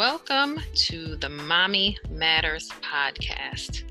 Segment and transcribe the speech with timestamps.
[0.00, 3.82] Welcome to the Mommy Matters podcast,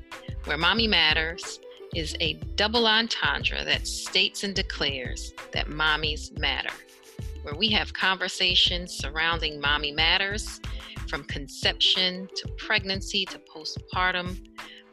[0.42, 1.60] where Mommy Matters
[1.94, 6.74] is a double entendre that states and declares that mommies matter,
[7.42, 10.60] where we have conversations surrounding mommy matters
[11.06, 14.36] from conception to pregnancy to postpartum,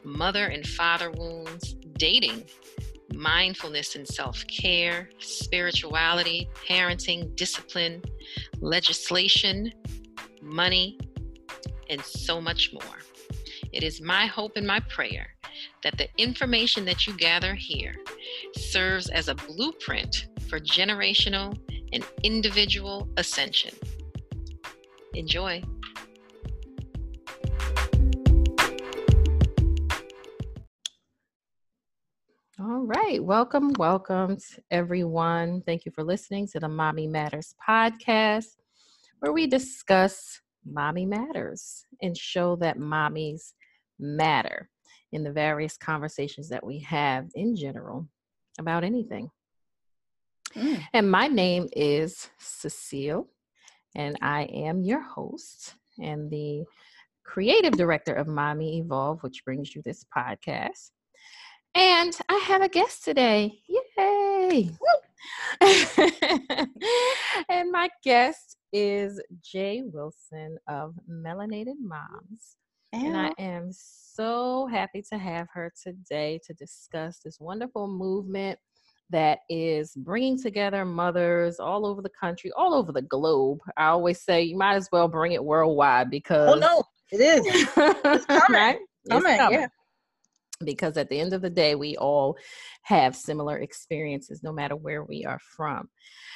[0.04, 2.44] mother and father wounds, dating,
[3.16, 8.04] mindfulness and self care, spirituality, parenting, discipline,
[8.60, 9.74] legislation,
[10.44, 10.98] money,
[11.90, 13.00] and so much more.
[13.72, 15.28] It is my hope and my prayer
[15.84, 17.96] that the information that you gather here
[18.56, 21.58] serves as a blueprint for generational
[21.94, 23.74] and individual ascension.
[25.14, 25.64] Enjoy.
[32.60, 33.24] All right.
[33.24, 34.38] Welcome, welcome
[34.72, 35.62] everyone.
[35.62, 38.58] Thank you for listening to the Mommy Matters podcast,
[39.20, 43.54] where we discuss mommy matters and show that mommies
[44.00, 44.70] matter
[45.12, 48.08] in the various conversations that we have in general
[48.60, 49.30] about anything.
[50.56, 50.84] Mm.
[50.94, 53.28] And my name is Cecile,
[53.96, 56.64] and I am your host and the
[57.24, 60.92] creative director of Mommy Evolve, which brings you this podcast.
[61.76, 63.60] And I have a guest today.
[63.68, 64.72] Yay!
[67.50, 72.58] and my guest is Jaye Wilson of Melinated Moms.
[72.94, 78.58] And I am so happy to have her today to discuss this wonderful movement
[79.10, 83.60] that is bringing together mothers all over the country, all over the globe.
[83.78, 86.50] I always say you might as well bring it worldwide oh, because.
[86.50, 87.46] Oh, no, it is.
[88.06, 88.44] It's coming.
[88.50, 88.80] right?
[89.10, 89.60] coming, it's coming.
[89.60, 89.68] Yeah
[90.64, 92.38] because at the end of the day we all
[92.84, 95.90] have similar experiences no matter where we are from.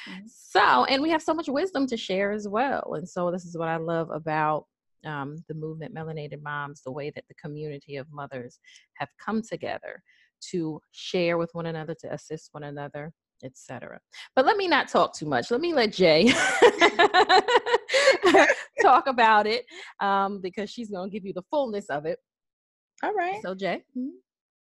[0.08, 0.26] Mm-hmm.
[0.26, 3.56] so and we have so much wisdom to share as well and so this is
[3.56, 4.66] what i love about
[5.04, 8.58] um, the movement melinated moms the way that the community of mothers
[8.94, 10.02] have come together
[10.50, 13.12] to share with one another to assist one another
[13.44, 14.00] etc
[14.34, 15.50] but let me not talk too much.
[15.50, 16.32] Let me let jaye
[18.82, 19.64] talk about it
[20.00, 22.18] um, because she's going to give you the fullness of it
[23.02, 23.40] all right.
[23.42, 23.82] So Jaye.
[23.96, 24.08] Mm-hmm.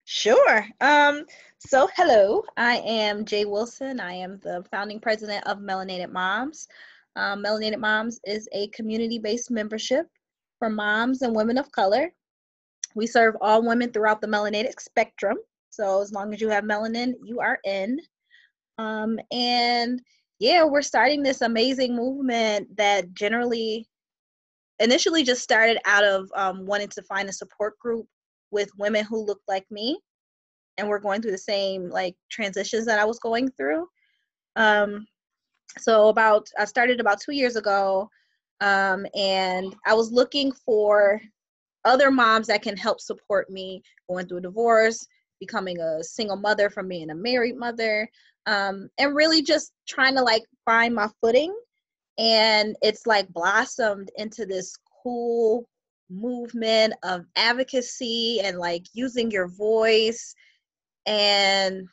[0.05, 0.65] Sure.
[0.81, 1.25] Um,
[1.59, 3.99] so hello, I am Jaye Wilson.
[3.99, 6.67] I am the founding president of Melinated Moms.
[7.15, 10.07] Um, Melinated Moms is a community-based membership
[10.57, 12.11] for moms and women of color.
[12.95, 15.37] We serve all women throughout the melanated spectrum.
[15.69, 17.99] So as long as you have melanin, you are in.
[18.77, 20.01] Um, and
[20.39, 23.87] yeah, we're starting this amazing movement that generally
[24.79, 28.07] initially just started out of um, wanting to find a support group
[28.51, 29.99] with women who looked like me
[30.77, 33.87] and were going through the same like transitions that I was going through.
[34.55, 35.05] Um,
[35.77, 38.09] so about I started about two years ago,
[38.61, 41.21] um, and I was looking for
[41.85, 45.05] other moms that can help support me going through a divorce,
[45.39, 48.09] becoming a single mother from being a married mother,
[48.45, 51.53] um, and really just trying to like find my footing.
[52.17, 55.65] And it's like blossomed into this cool
[56.09, 60.33] movement of advocacy and like using your voice
[61.05, 61.87] and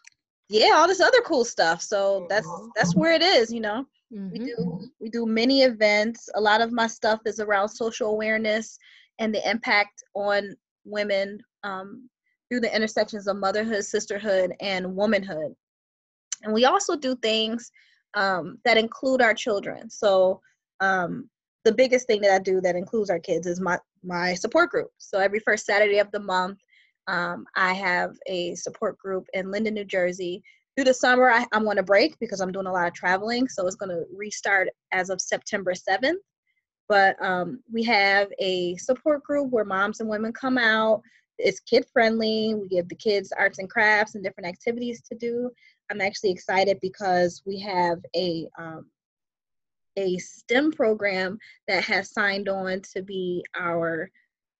[0.48, 1.82] yeah all this other cool stuff.
[1.82, 3.86] So that's that's where it is you know?
[4.14, 4.30] Mm-hmm.
[4.30, 6.28] we do we do many events.
[6.36, 8.78] A lot of my stuff is around social awareness
[9.18, 10.54] and the impact on
[10.84, 12.08] women um,
[12.48, 15.54] through the intersections of motherhood sisterhood and womanhood.
[16.42, 17.70] And we also do things
[18.14, 19.90] um, that include our children.
[19.90, 20.40] So
[20.80, 21.28] um,
[21.66, 24.88] the biggest thing that I do that includes our kids is my my support group.
[24.98, 26.60] So every first Saturday of the month,
[27.08, 30.44] um, I have a support group in Linden, New Jersey.
[30.76, 33.48] Through the summer, I, I'm on a break because I'm doing a lot of traveling,
[33.48, 36.20] so it's going to restart as of September 7th.
[36.88, 41.02] But um, we have a support group where moms and women come out.
[41.36, 42.54] It's kid friendly.
[42.54, 45.50] We give the kids arts and crafts and different activities to do.
[45.90, 48.86] I'm actually excited because we have a um,
[49.96, 51.38] a STEM program
[51.68, 54.10] that has signed on to be our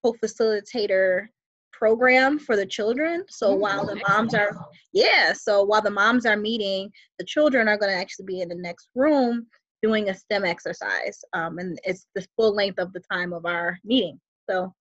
[0.04, 1.28] co-facilitator
[1.72, 3.24] program for the children.
[3.28, 3.60] So mm-hmm.
[3.60, 4.56] while the moms are,
[4.92, 8.48] yeah, so while the moms are meeting, the children are going to actually be in
[8.48, 9.46] the next room
[9.82, 11.22] doing a STEM exercise.
[11.32, 14.18] Um, and it's the full length of the time of our meeting.
[14.48, 14.72] So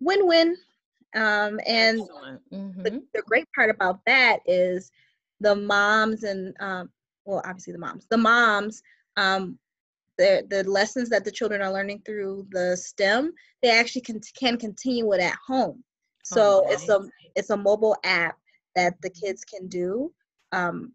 [0.00, 0.56] win-win.
[1.14, 2.00] Um, and
[2.52, 2.82] mm-hmm.
[2.82, 4.90] the, the, great part about that is
[5.40, 6.88] the moms and, um,
[7.26, 8.82] well, obviously the moms, the moms
[9.16, 9.58] um,
[10.18, 13.32] the, the lessons that the children are learning through the STEM,
[13.62, 15.82] they actually can, can continue it at home.
[16.24, 17.00] So oh, it's a
[17.34, 18.36] it's a mobile app
[18.76, 20.12] that the kids can do.
[20.52, 20.92] Um,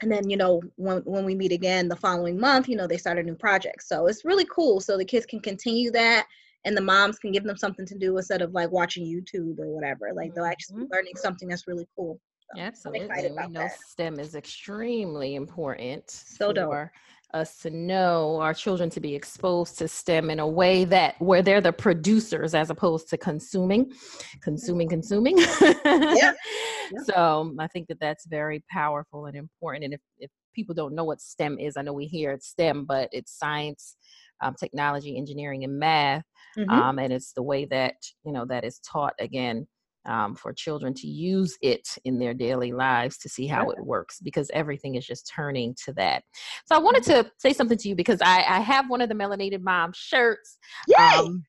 [0.00, 2.96] and then you know when when we meet again the following month, you know they
[2.96, 3.82] start a new project.
[3.84, 4.80] So it's really cool.
[4.80, 6.26] So the kids can continue that
[6.64, 9.68] and the moms can give them something to do instead of like watching YouTube or
[9.68, 10.10] whatever.
[10.14, 10.88] Like they'll actually Mhm.
[10.88, 12.20] be learning something that's really cool.
[12.52, 13.30] So Absolutely.
[13.30, 13.78] We know that.
[13.78, 16.70] STEM is extremely important So dope.
[16.70, 16.92] for
[17.34, 21.42] us to know our children to be exposed to STEM in a way that where
[21.42, 23.92] they're the producers as opposed to consuming,
[24.42, 25.36] consuming, consuming.
[26.90, 27.02] Yeah.
[27.04, 29.84] So I think that that's very powerful and important.
[29.84, 32.86] And if, if people don't know what STEM is, I know we hear it's STEM,
[32.86, 33.96] but it's science,
[34.40, 36.24] um, technology, engineering, and math
[36.56, 36.70] Mhm.
[36.70, 37.94] um, and it's the way that
[38.24, 39.66] you know that is taught again
[40.06, 44.20] um, for children to use it in their daily lives to see how it works
[44.20, 46.22] because everything is just turning to that
[46.66, 49.14] so i wanted to say something to you because i, I have one of the
[49.14, 50.96] melanated mom shirts Yay!
[50.98, 51.44] um,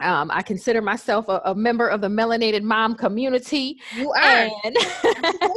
[0.00, 4.50] um, I consider myself a, a member of the melanated mom community, you are.
[4.64, 4.76] and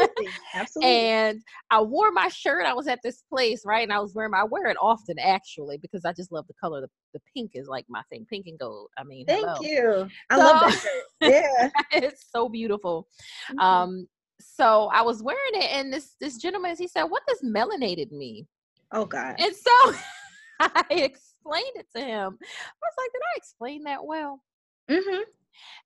[0.54, 0.96] Absolutely.
[0.96, 2.66] And I wore my shirt.
[2.66, 3.84] I was at this place, right?
[3.84, 6.54] And I was wearing my, I wear it often actually because I just love the
[6.54, 6.82] color.
[6.82, 8.90] The, the pink is like my thing, pink and gold.
[8.98, 9.60] I mean, Thank hello.
[9.62, 10.10] you.
[10.30, 11.04] I love that shirt.
[11.22, 11.70] Yeah.
[12.04, 13.08] it's so beautiful.
[13.52, 13.64] Mhm.
[13.64, 14.08] Um,
[14.42, 18.48] so I was wearing it, and this this gentleman he said, "What does melanated mean?"
[18.92, 19.36] oh God.
[19.40, 19.94] And so
[20.60, 22.38] I explained it to him.
[22.42, 24.42] I was like, "Did I explain that well?"
[24.90, 25.22] Mm-hmm.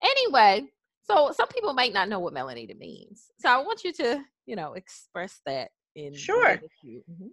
[0.03, 0.69] Anyway,
[1.09, 4.55] so some people might not know what melanated means, so I want you to, you
[4.55, 6.59] know, express that in Sure.
[6.85, 7.29] mhm.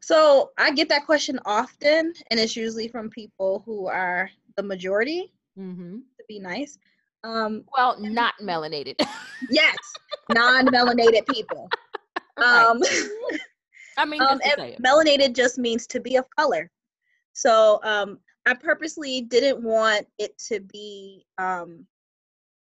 [0.00, 5.32] So I get that question often, and it's usually from people who are the majority.
[5.58, 5.98] Mm-hmm.
[5.98, 6.78] To be nice.
[7.24, 8.96] Um, Well, not melanated.
[9.50, 9.76] yes,
[10.34, 11.68] non-melanated people.
[12.38, 12.64] Right.
[12.66, 12.82] Um,
[13.96, 14.82] I mean, um, just to and say it.
[14.82, 16.70] melanated just means to be of color.
[17.32, 21.86] So um, I purposely didn't want it to be um,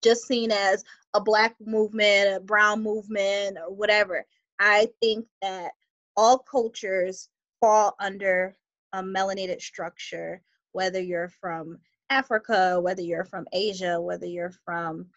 [0.03, 0.83] just seen as
[1.13, 4.25] a black movement, a brown movement, or whatever.
[4.59, 5.71] I think that
[6.15, 8.55] all cultures fall under
[8.93, 10.41] a melanated structure,
[10.73, 11.77] whether you're from
[12.09, 15.07] Africa, whether you're from Asia, whether you're from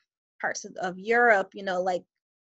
[0.41, 2.05] parts of, of Europe, you know, like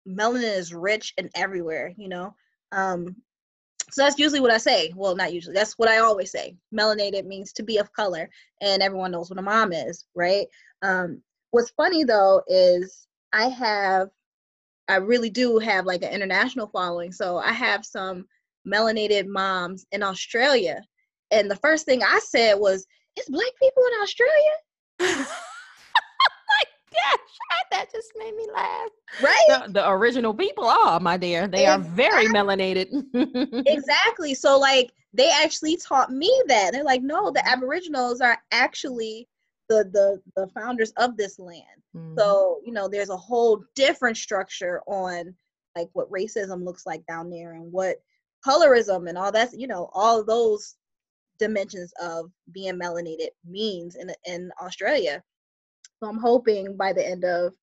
[0.07, 2.33] melanin is rich and everywhere, you know.
[2.71, 3.15] Um,
[3.91, 4.93] so that's usually what I say.
[4.95, 5.53] Well, not usually.
[5.53, 6.55] That's what I always say.
[6.73, 8.29] Melanated means to be of color,
[8.61, 10.47] and everyone knows what a mom is, right?
[10.81, 11.21] Um,
[11.51, 14.09] what's funny though is I have,
[14.87, 17.11] I really do have like an international following.
[17.11, 18.25] So I have some
[18.67, 20.81] melanated moms in Australia,
[21.31, 24.51] and the first thing I said was, "It's black people in Australia,
[24.99, 28.89] my gosh, that just made me laugh.
[29.21, 31.47] right?" The, the original people are, my dear.
[31.47, 32.87] They are very melanated.
[33.67, 34.33] exactly.
[34.33, 36.71] So like they actually taught me that.
[36.71, 39.27] They're like, no, the Aboriginals are actually
[39.71, 41.79] the the the founders of this land.
[41.95, 42.17] Mhm.
[42.17, 45.33] So, you know, there's a whole different structure on
[45.77, 47.97] like what racism looks like down there and what
[48.45, 50.75] colorism and all that's, you know, all those
[51.39, 55.23] dimensions of being melanated means in in Australia.
[55.99, 57.53] So I'm hoping by the end of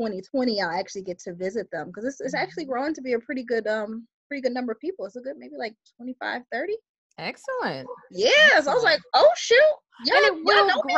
[0.00, 3.18] 2020 I'll actually get to visit them because it's, it's actually growing to be a
[3.20, 5.06] pretty good um pretty good number of people.
[5.06, 6.76] It's a good maybe like 25, 30.
[7.18, 7.88] Excellent.
[8.10, 9.56] Yeah, so I was like, oh shoot,
[10.04, 10.94] y'all, and it will know me?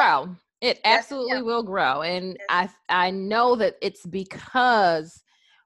[0.63, 1.43] It absolutely yeah.
[1.43, 2.03] will grow.
[2.03, 2.39] And.
[2.49, 5.23] I I know that it's because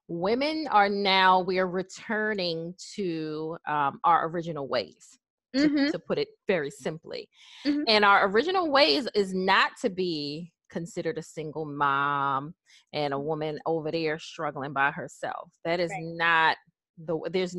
[0.09, 5.17] women are now we are returning to um, our original ways.
[5.57, 5.91] To, Mhm.
[5.91, 7.29] to put it very simply.
[7.67, 7.85] Mhm.
[7.88, 12.55] And our original ways is not to be considered a single mom
[12.93, 15.50] and a woman over there struggling by herself.
[15.64, 16.05] That is Right.
[16.05, 16.57] not
[16.99, 17.57] the there's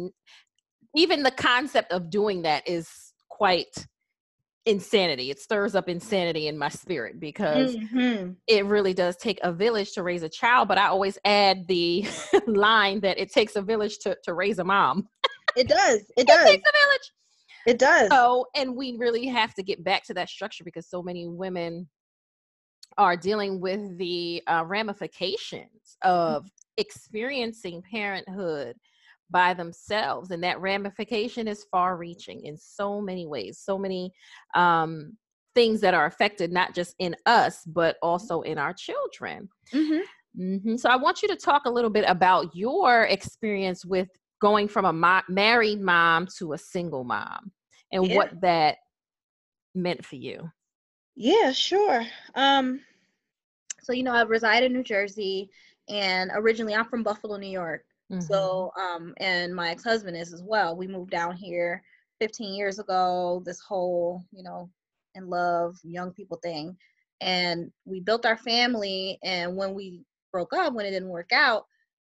[0.95, 3.87] even the concept of doing that is quite
[4.65, 5.31] insanity.
[5.31, 8.35] It stirs up insanity in my spirit because Mhm.
[8.47, 10.67] it really does take a village to raise a child.
[10.67, 12.03] But I always add the
[12.47, 15.07] line that it takes a village to, to raise a mom.
[15.55, 16.01] It does.
[16.17, 16.45] It It does.
[16.47, 17.11] takes a village.
[17.67, 18.09] It does.
[18.09, 21.89] So, and we really have to get back to that structure because so many women
[22.97, 28.75] are dealing with the uh, ramifications of experiencing parenthood
[29.31, 30.31] by themselves.
[30.31, 34.11] And that ramification is far reaching in so many ways, so many
[34.55, 35.17] um,
[35.55, 39.49] things that are affected, not just in us, but also in our children.
[39.73, 40.01] Mhm.
[40.35, 44.09] hmm So I want you to talk a little bit about your experience with
[44.41, 47.51] going from a mo- married mom to a single mom
[47.91, 48.15] and Yeah.
[48.15, 48.77] what that
[49.75, 50.49] meant for you.
[51.15, 52.05] Yeah, sure.
[52.35, 52.81] Um,
[53.83, 55.49] so you know, I reside in New Jersey,
[55.89, 57.83] and originally I'm from Buffalo, New York.
[58.11, 58.21] Mm-hmm.
[58.21, 60.75] So, um, and my ex-husband is as well.
[60.75, 61.81] We moved down here
[62.19, 63.41] 15 years ago.
[63.45, 64.69] This whole, you know,
[65.15, 66.75] in love, young people thing,
[67.21, 69.17] and we built our family.
[69.23, 71.65] And when we broke up, when it didn't work out,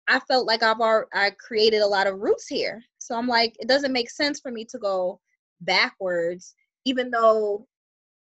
[0.07, 2.81] I felt like I've already I created a lot of roots here.
[2.97, 5.19] So I'm like, it doesn't make sense for me to go
[5.61, 7.67] backwards, even though,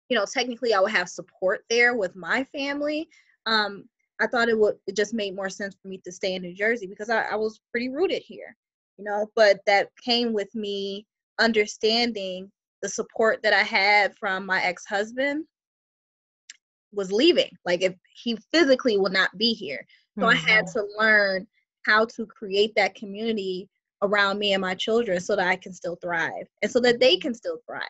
[0.09, 3.07] you know, technically I would have support there with my family.
[3.45, 3.85] Um,
[4.21, 6.53] I thought it would it just made more sense for me to stay in New
[6.53, 8.55] Jersey because I, I was pretty rooted here,
[8.97, 9.27] you know.
[9.35, 11.05] But that came with me
[11.39, 12.51] understanding
[12.81, 15.45] the support that I had from my ex-husband
[16.93, 17.49] was leaving.
[17.65, 19.85] Like if he physically will not be here.
[20.19, 20.31] So mm-hmm.
[20.31, 20.79] I had mm-hmm.
[20.79, 21.47] to learn
[21.85, 23.69] how to create that community
[24.03, 27.17] around me and my children so that I can still thrive and so that they
[27.17, 27.81] can still thrive.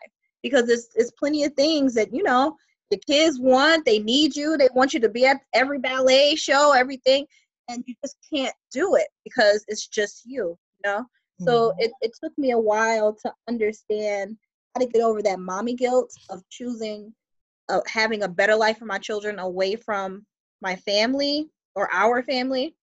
[0.42, 2.56] Because it's it's plenty of things that, you know,
[2.92, 6.72] the kids want, they need you, they want you to be at every ballet show,
[6.72, 7.26] everything,
[7.68, 11.00] and you just can't do it because it's just you, you know?
[11.00, 11.44] Mm-hmm.
[11.44, 14.36] So it, it took me a while to understand
[14.74, 17.14] how to get over that mommy guilt of choosing
[17.70, 20.26] uh, having a better life for my children away from
[20.60, 22.74] my family or our family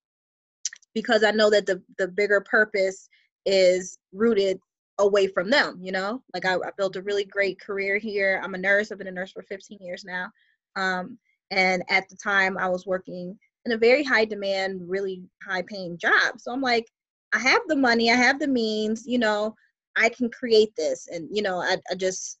[0.92, 3.08] because I know that the the bigger purpose
[3.46, 4.58] is rooted
[5.00, 6.22] away from them, you know?
[6.32, 8.40] Like I, I, built a really great career here.
[8.42, 8.90] I'm a nurse.
[8.90, 10.30] I've been a nurse for 15 years now.
[10.76, 11.18] Um,
[11.50, 15.98] and at the time I was working in a very high demand, really high paying
[15.98, 16.38] job.
[16.38, 16.86] So I'm like,
[17.32, 19.54] I have the money, I have the means, you know,
[19.96, 21.08] I can create this.
[21.08, 22.38] And, you know, I, I just,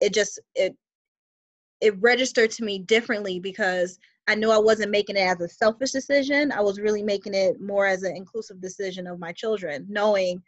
[0.00, 0.74] it just, it,
[1.80, 5.92] it registered to me differently because I knew I wasn't making it as a selfish
[5.92, 6.52] decision.
[6.52, 10.42] I was really making it more as an inclusive decision of my children, knowing,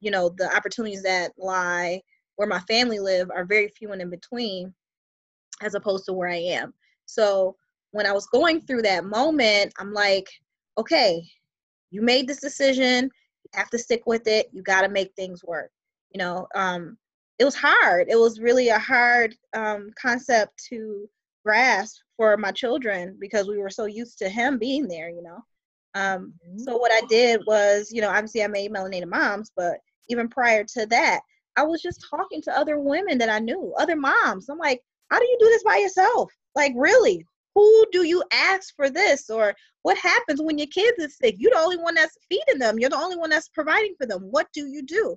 [0.00, 2.00] you know, the opportunities that lie
[2.36, 4.72] where my family live are very few and in between,
[5.60, 6.72] as opposed to where I am.
[7.06, 7.56] So
[7.90, 10.28] when I was going through that moment, I'm like,
[10.78, 11.22] okay,
[11.90, 15.42] you made this decision, you have to stick with it, you got to make things
[15.42, 15.70] work.
[16.12, 16.96] You know, um,
[17.38, 18.06] it was hard.
[18.08, 21.08] It was really a hard um, concept to
[21.44, 25.38] grasp for my children because we were so used to him being there, you know.
[25.94, 29.78] Um, so what I did was, you know, obviously I made melinated moms, but
[30.08, 31.20] even prior to that,
[31.56, 34.48] I was just talking to other women that I knew, other moms.
[34.48, 36.32] I'm like, how do you do this by yourself?
[36.54, 37.24] Like, really?
[37.54, 39.30] Who do you ask for this?
[39.30, 41.36] Or what happens when your kids are sick?
[41.38, 42.78] You're the only one that's feeding them.
[42.78, 44.22] You're the only one that's providing for them.
[44.30, 45.16] What do you do?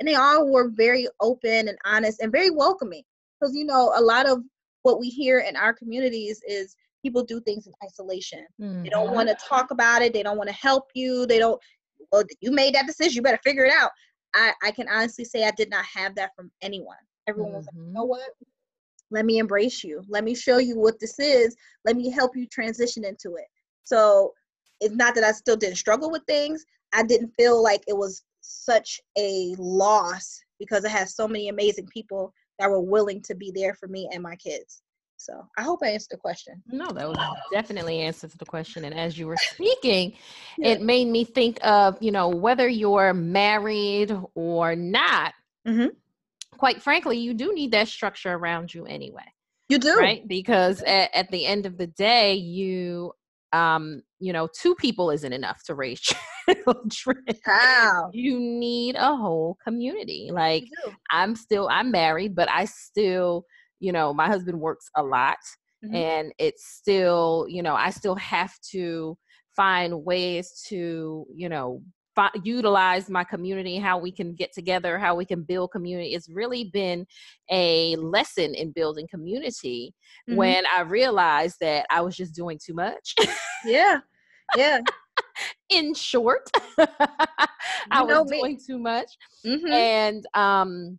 [0.00, 3.02] And they all were very open and honest and very welcoming.
[3.38, 4.42] Because, you know, a lot of
[4.82, 8.46] what we hear in our communities is people do things in isolation.
[8.60, 8.84] Mm-hmm.
[8.84, 9.14] They don't mm-hmm.
[9.14, 10.12] want to talk about it.
[10.12, 11.26] They don't want to help you.
[11.26, 11.60] They don't.
[12.10, 13.16] Well, you made that decision.
[13.16, 13.90] You better figure it out.
[14.34, 16.96] I, I can honestly say I did not have that from anyone.
[17.26, 18.08] Everyone was like, you know mm-hmm.
[18.08, 18.30] what?
[19.10, 20.02] Let me embrace you.
[20.08, 21.54] Let me show you what this is.
[21.84, 23.46] Let me help you transition into it.
[23.84, 24.32] So
[24.80, 26.64] it's not that I still didn't struggle with things.
[26.92, 31.86] I didn't feel like it was such a loss because I had so many amazing
[31.86, 34.82] people that were willing to be there for me and my kids.
[35.22, 36.60] So I hope I answered the question.
[36.66, 37.16] No, that was
[37.52, 38.84] definitely answers the question.
[38.84, 40.14] And as you were speaking,
[40.58, 40.70] yeah.
[40.70, 45.34] it made me think of, you know, whether you're married or not,
[45.66, 45.88] mm-hmm.
[46.56, 49.22] quite frankly, you do need that structure around you anyway.
[49.68, 49.96] You do.
[49.96, 50.26] Right?
[50.26, 53.12] Because at, at the end of the day, you
[53.52, 56.00] um, you know, two people isn't enough to raise
[56.90, 57.24] children.
[57.44, 58.10] How?
[58.12, 60.30] You need a whole community.
[60.32, 60.64] Like
[61.10, 63.44] I'm still I'm married, but I still,
[63.82, 65.38] you know, my husband works a lot
[65.84, 65.94] mm-hmm.
[65.94, 69.18] and it's still, you know, I still have to
[69.56, 71.82] find ways to, you know,
[72.44, 76.14] utilize my community, how we can get together, how we can build community.
[76.14, 77.06] It's really been
[77.50, 79.92] a lesson in building community
[80.28, 80.36] mm-hmm.
[80.36, 83.16] when I realized that I was just doing too much.
[83.64, 83.98] yeah.
[84.56, 84.80] Yeah.
[85.70, 86.48] in short,
[86.78, 89.10] I was doing too much.
[89.44, 89.72] Mm-hmm.
[89.72, 90.98] And um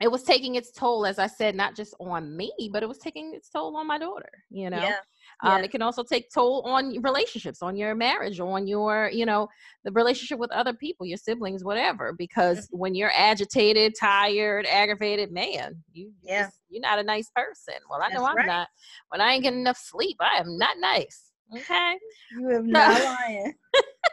[0.00, 2.98] it was taking its toll, as I said, not just on me, but it was
[2.98, 4.82] taking its toll on my daughter, you know.
[4.82, 4.96] Yeah.
[5.42, 5.64] Um, yeah.
[5.64, 9.48] It can also take toll on relationships, on your marriage, on your, you know,
[9.84, 12.12] the relationship with other people, your siblings, whatever.
[12.12, 12.78] Because mm-hmm.
[12.78, 16.46] when you're agitated, tired, aggravated, man, you yeah.
[16.46, 17.74] Just, you're not a nice person.
[17.88, 18.46] Well, I know I'm right.
[18.46, 18.68] not.
[19.10, 21.30] When I ain't getting enough sleep, I am not nice.
[21.54, 21.98] Okay.
[22.32, 23.54] You have not lying.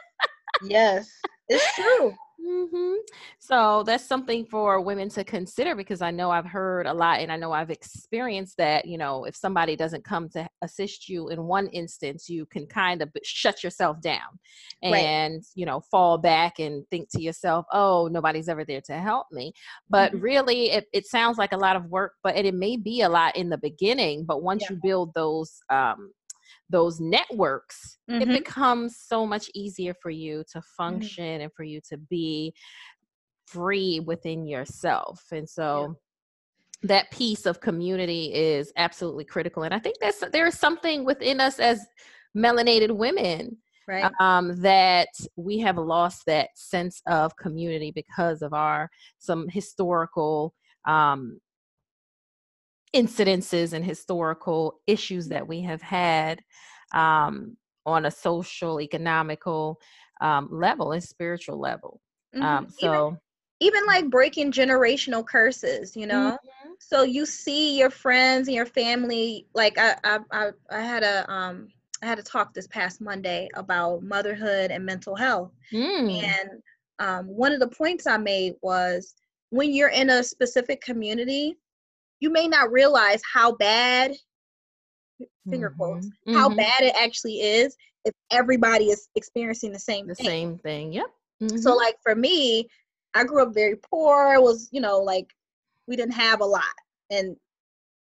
[0.62, 1.10] yes,
[1.48, 2.14] it's true.
[2.44, 2.94] Mm-hmm.
[3.38, 7.30] So that's something for women to consider because I know I've heard a lot and
[7.30, 11.44] I know I've experienced that, you know, if somebody doesn't come to assist you in
[11.44, 14.38] one instance, you can kind of shut yourself down
[14.82, 15.40] and, right.
[15.54, 19.52] you know, fall back and think to yourself, oh, nobody's ever there to help me.
[19.88, 20.20] But mm-hmm.
[20.20, 23.08] really, it, it sounds like a lot of work, but it, it may be a
[23.08, 24.24] lot in the beginning.
[24.24, 24.70] But once yeah.
[24.70, 26.12] you build those, um,
[26.70, 28.22] those networks, mm-hmm.
[28.22, 30.82] it becomes so much easier for you to mm-hmm.
[30.82, 31.42] function mm-hmm.
[31.42, 32.54] and for you to be
[33.46, 35.22] free within yourself.
[35.32, 35.96] And so
[36.82, 36.88] yeah.
[36.88, 39.62] that piece of community is absolutely critical.
[39.64, 41.84] And I think that's there is something within us as
[42.36, 48.88] melanated women right um, that we have lost that sense of community because of our
[49.18, 50.54] some historical
[50.86, 51.38] um,
[52.94, 56.42] incidences and historical issues that we have had
[56.92, 57.56] um,
[57.86, 59.80] on a social, economical
[60.20, 62.00] um, level and spiritual level.
[62.34, 62.42] Mhm.
[62.42, 63.18] Um, so, even,
[63.60, 66.76] even like breaking generational curses you know Mhm.
[66.80, 71.30] so you see your friends and your family like I, I i i had a
[71.32, 71.68] um
[72.02, 76.24] i had a talk this past monday about motherhood and mental health Mm.
[76.24, 76.50] and
[76.98, 79.14] um, one of the points i made was
[79.50, 81.56] when you're in a specific community
[82.22, 84.12] you may not realize how bad
[85.50, 86.34] finger quotes Mhm.
[86.34, 86.56] how Mhm.
[86.56, 90.92] bad it actually is if everybody is experiencing the same the thing same thing.
[90.92, 91.06] Yep.
[91.56, 91.76] so Mhm.
[91.76, 92.68] like for me,
[93.14, 94.34] I grew up very poor.
[94.34, 95.34] It was, you know, like
[95.86, 96.74] we didn't have a lot.
[97.10, 97.36] And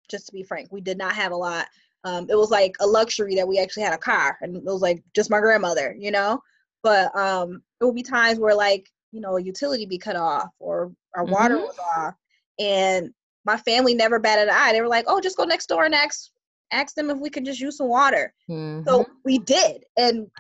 [0.08, 1.66] just to be frank, we did not have a lot.
[2.04, 4.82] Um, it was like a luxury that we actually had a car and it was
[4.82, 6.42] like just my grandmother, you know?
[6.82, 10.50] But um there would be times where like, you know, a utility be cut off
[10.58, 11.62] or our water Mhm.
[11.62, 12.14] was off.
[12.58, 13.12] And
[13.44, 14.72] my family never batted an eye.
[14.72, 16.30] They were like, oh, just go next door and ask
[16.72, 18.32] ask them if we could just use some water.
[18.48, 18.84] Mhm.
[18.88, 19.84] So we did.
[19.96, 20.30] And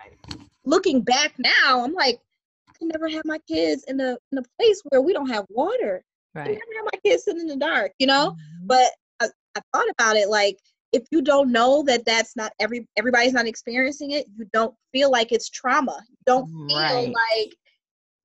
[0.64, 2.20] looking back now, I'm like,
[2.68, 5.44] I can never have my kids in a in a place where we don't have
[5.50, 6.02] water.
[6.36, 8.30] I can never have my kids sitting in the dark, you know?
[8.32, 8.66] Mhm.
[8.66, 8.90] But
[9.20, 10.58] I, I thought about it like
[10.92, 15.10] if you don't know that that's not every everybody's not experiencing it, you don't feel
[15.10, 16.02] like it's trauma.
[16.08, 17.12] You don't feel Right.
[17.12, 17.56] like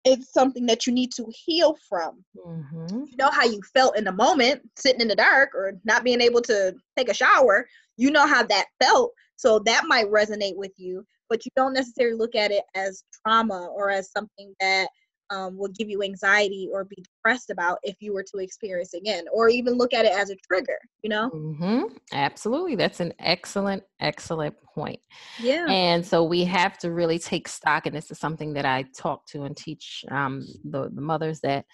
[0.05, 2.23] it's something that you need to heal from.
[2.37, 3.09] Mhm.
[3.09, 6.21] You know how you felt in the moment, sitting in the dark or not being
[6.21, 7.67] able to take a shower.
[7.97, 9.11] You know how that felt.
[9.35, 13.67] So that might resonate with you, but you don't necessarily look at it as trauma
[13.67, 14.87] or as something that
[15.29, 19.25] um, will give you anxiety or be depressed about if you were to experience again,
[19.31, 21.29] or even look at it as a trigger, you know?
[21.31, 21.97] Mhm.
[22.13, 22.75] Absolutely.
[22.75, 24.99] That's an excellent, excellent point.
[25.39, 25.65] Yeah.
[25.67, 29.25] And so we have to really take stock, and this is something that I talk
[29.27, 31.65] to and teach um, the, the mothers that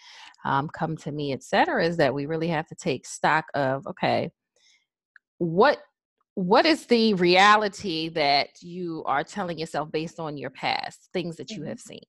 [0.46, 3.86] um, come to me, et cetera, is that we really have to take stock of
[3.88, 4.32] okay,
[5.38, 5.80] what
[6.36, 11.52] what is the reality that you are telling yourself based on your past things that
[11.52, 12.00] you have seen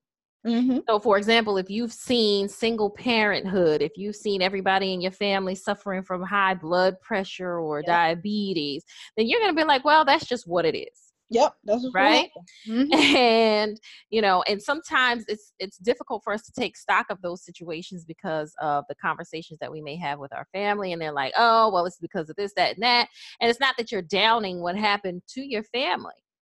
[0.47, 0.79] Mm-hmm.
[0.89, 5.55] so for example if you've seen single parenthood if you've seen everybody in your family
[5.55, 7.87] suffering from high blood pressure or Yep.
[7.87, 8.85] diabetes
[9.17, 11.55] then you're going to be like well that's just what it is Yep.
[11.65, 12.29] That's Right?
[12.69, 12.93] Mm-hmm.
[13.17, 17.45] and you know and sometimes it's it's difficult for us to take stock of those
[17.45, 21.33] situations because of the conversations that we may have with our family and they're like
[21.39, 23.09] oh well it's because of this that and that
[23.41, 26.13] and it's not that you're downing what happened to your family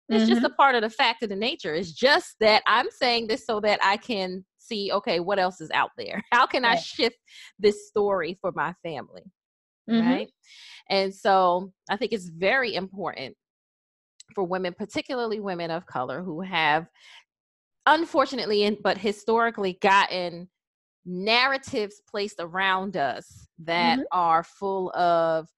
[0.10, 3.28] it's just a part of the fact of the nature it's just that i'm saying
[3.28, 6.76] this so that i can see okay what else is out there how can i
[6.76, 7.18] shift
[7.60, 9.24] this story for my family
[9.89, 10.00] Mhm.
[10.06, 10.28] right?
[10.89, 13.36] And so I think it's very important
[14.34, 16.88] for women, particularly women of color, who have
[17.86, 20.50] unfortunately but historically gotten
[21.06, 24.04] narratives placed around us that Mhm.
[24.13, 25.50] are full of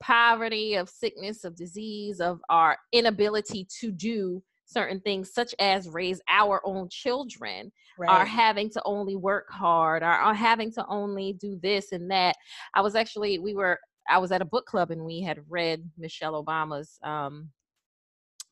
[0.00, 6.20] poverty, of sickness, of disease, of our inability to do certain things such as raise
[6.28, 7.72] our own children
[8.06, 12.36] are having to only work hard are, are having to only do this and that.
[12.74, 15.82] I was actually we were i was at a book club and we had read
[15.98, 17.50] michelle obama's um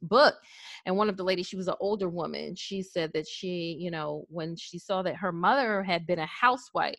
[0.03, 0.35] book
[0.85, 3.91] and one of the ladies she was an older woman she said that she you
[3.91, 6.95] know when she saw that her mother had been a housewife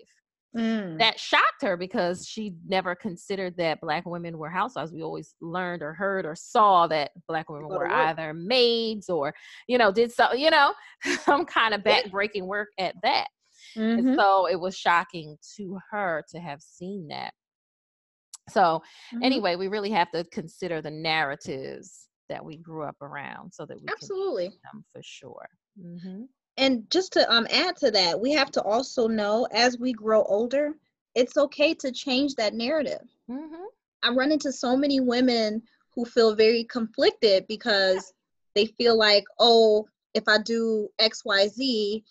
[0.58, 0.98] Mm.
[1.00, 4.92] that shocked her because she never considered that black women were housewives.
[4.92, 9.34] We always learned or heard or saw that black women were either maids or,
[9.68, 10.74] you know, did some, you know,
[11.24, 13.28] some kind of backbreaking work at that.
[13.78, 14.00] Mhm.
[14.00, 17.34] And so it was shocking to her to have seen that.
[18.50, 18.82] So
[19.14, 19.22] Mhm.
[19.24, 23.82] anyway, we really have to consider the narratives that we grew up around so that
[23.82, 24.50] we Absolutely.
[24.50, 25.48] can them for sure.
[25.80, 26.24] hmm
[26.58, 30.24] and just to um add to that we have to also know as we grow
[30.24, 30.74] older
[31.16, 33.08] it's okay to change that narrative.
[33.30, 33.48] Hmm
[34.04, 35.62] i run into so many women
[35.96, 38.14] who feel very conflicted because
[38.56, 42.04] they feel like oh if i do xyz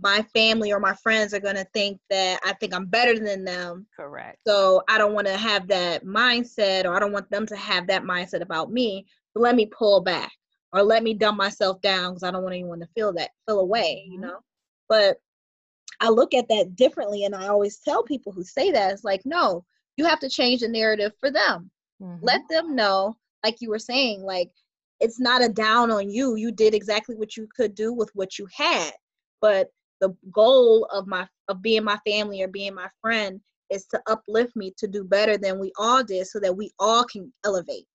[0.00, 3.44] my family or my friends are going to think that i think i'm better than
[3.44, 3.86] them.
[3.94, 4.38] Correct.
[4.46, 7.86] so i don't want to have that mindset or i don't want them to have
[7.86, 9.06] that mindset about me.
[9.34, 10.32] So let me pull back
[10.72, 13.60] or let me dumb myself down because I don't want anyone to feel that feel
[13.60, 14.22] away, you Mhm.
[14.22, 14.38] know.
[14.88, 15.18] But
[16.00, 19.22] I look at that differently, and I always tell people who say that it's like,
[19.24, 19.64] no,
[19.96, 21.70] you have to change the narrative for them.
[22.00, 22.18] Mhm.
[22.22, 24.50] Let them know, like you were saying, like
[25.00, 26.36] it's not a down on you.
[26.36, 28.92] You did exactly what you could do with what you had,
[29.40, 34.00] but the goal of my of being my family or being my friend is to
[34.06, 37.86] uplift me to do better than we all did, so that we all can elevate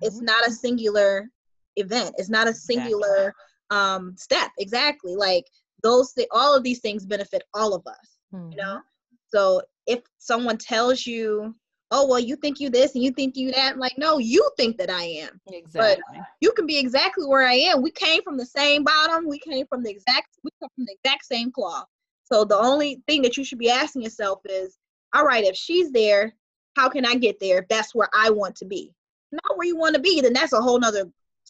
[0.00, 0.24] it's Mhm.
[0.24, 1.28] not a singular
[1.76, 2.14] event.
[2.18, 3.34] It's not a singular
[3.70, 4.50] um step.
[4.58, 5.14] Exactly.
[5.16, 5.44] Like
[5.82, 8.50] those th- all of these things benefit all of us Mhm.
[8.52, 8.80] you know?
[9.28, 11.54] So if someone tells you
[11.92, 14.48] oh well you think you this and you think you that I'm like no you
[14.56, 15.40] think that i am.
[15.46, 16.02] Exactly.
[16.40, 17.82] you can be exactly where i am.
[17.82, 19.28] We came from the same bottom.
[19.28, 21.86] We came from the exact we come from the exact same cloth.
[22.24, 24.78] So the only thing that you should be asking yourself is
[25.14, 26.34] all right if she's there
[26.74, 28.92] how can i get there if that's where i want to be?
[29.32, 31.04] Not where you want to be then that's a whole nother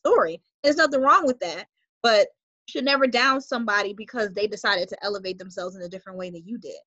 [0.07, 1.67] story there's nothing wrong with that
[2.03, 2.29] but
[2.69, 6.31] you should never down somebody because they decided to elevate themselves in a different way
[6.31, 6.81] than you did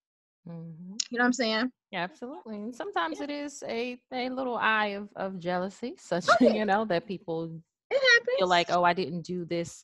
[0.47, 0.97] Mhm.
[1.11, 2.55] you know what i'm saying Yeah, absolutely.
[2.57, 6.53] And sometimes it is a, a little eye of, of jealousy, such Oh, yeah.
[6.59, 7.51] you know, that people
[7.91, 9.83] it happens feel like, oh, I didn't do this,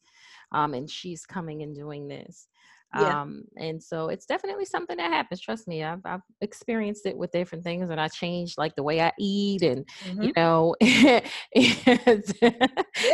[0.51, 2.47] um, and she's coming and doing this.
[2.91, 3.15] Yeah.
[3.21, 5.41] Um, and so it's definitely something that happens.
[5.41, 9.01] Trust me, I've, I've experienced it with different things, and I changed like the way
[9.01, 9.85] I eat, and
[10.21, 10.35] you Mhm.
[10.37, 12.23] know, and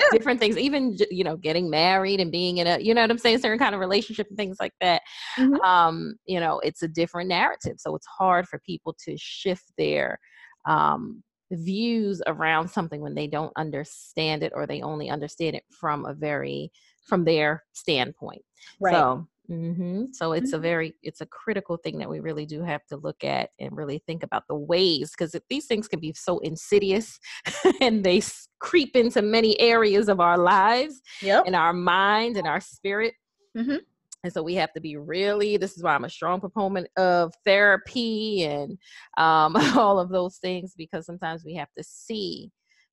[0.09, 0.57] different things.
[0.57, 3.59] Even you know, getting married and being in a, you know, what I'm saying, certain
[3.59, 5.01] kind of relationship and things like that.
[5.37, 5.61] Mhm.
[5.63, 10.19] Um, you know, it's a different narrative, so it's hard for people to shift their
[10.65, 16.05] um views around something when they don't understand it or they only understand it from
[16.05, 16.71] a very
[17.03, 18.41] from their standpoint
[18.79, 20.61] right so hmm so it's a Mhm.
[20.61, 24.01] very it's a critical thing that we really do have to look at and really
[24.07, 27.19] think about the ways because these things can be so insidious
[27.81, 28.21] and they
[28.59, 33.13] creep into many areas of our lives yep and our mind and our spirit
[33.57, 33.79] Mhm.
[34.23, 37.33] and so we have to be really this is why i'm a strong proponent of
[37.45, 38.77] therapy and
[39.17, 42.51] um, all of those things because sometimes we have to see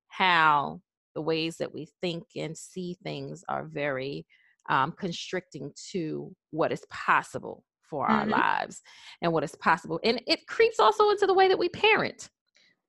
[0.08, 0.80] how
[1.14, 4.26] the ways that we think and see things are very
[4.68, 8.30] um, constricting to what is possible for our Mhm.
[8.32, 8.82] lives
[9.22, 12.28] and what is possible and it creeps also into the way that we parent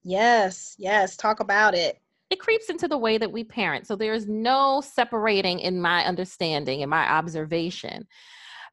[0.03, 3.87] yes yes talk about it it creeps into the way that we parent.
[3.87, 8.07] So there's no separating in my understanding and my observation.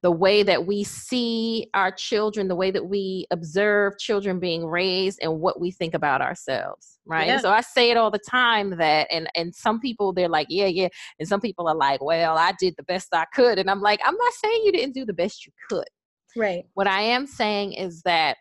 [0.03, 5.19] The way that we see our children, the way that we observe children being raised,
[5.23, 7.29] and what we think about ourselves, right?
[7.29, 7.39] Yeah.
[7.39, 10.67] So I say it all the time that, and and some people they're like, yeah,
[10.67, 13.81] yeah, and some people are like, well, I did the best I could, and I'm
[13.81, 15.89] like, I'm not saying you didn't do the best you could.
[16.37, 18.37] right What I am saying is that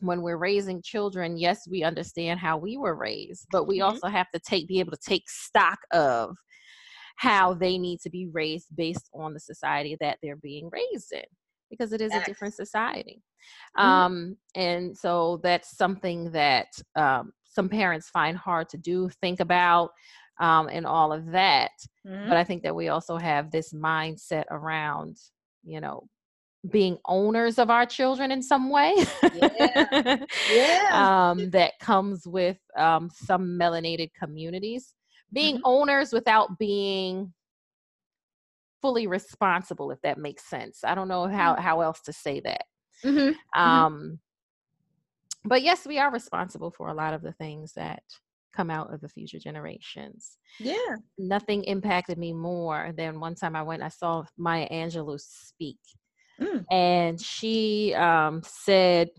[0.00, 3.84] when we're raising children, yes, we understand how we were raised, but we Mhm.
[3.84, 6.36] also have to take be able to take stock of
[7.16, 11.24] how they need to be raised based on the society that they're being raised in
[11.70, 13.22] because it is a different society.
[13.78, 13.82] Mhm.
[13.82, 19.90] Um, and so that's something that um, some parents find hard to do, think about,
[20.40, 21.70] um, and all of that
[22.06, 22.28] Mhm.
[22.28, 25.16] but i think that we also have this mindset around
[25.62, 26.08] you know
[26.70, 28.94] being owners of our children in some way
[29.34, 30.26] Yeah.
[30.50, 31.30] Yeah.
[31.30, 34.94] um, that comes with um, some melanated communities
[35.32, 35.62] being Mhm.
[35.64, 37.32] owners without being
[38.80, 42.64] fully responsible if that makes sense i don't know how how else to say that
[43.04, 43.34] Mhm.
[43.54, 44.18] um
[45.44, 48.02] but yes we are responsible for a lot of the things that
[48.52, 53.62] come out of the future generations yeah nothing impacted me more than one time I
[53.62, 55.78] went, I saw Maya Angelou speak.
[56.40, 56.64] Mm.
[56.70, 59.10] And she um, said,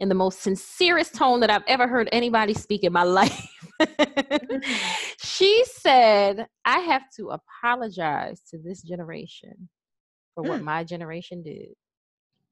[0.00, 3.48] in the most sincerest tone that I've ever heard anybody speak in my life,
[5.22, 9.68] she said, I have to apologize to this generation
[10.34, 10.64] for what Mm.
[10.64, 11.68] my generation did.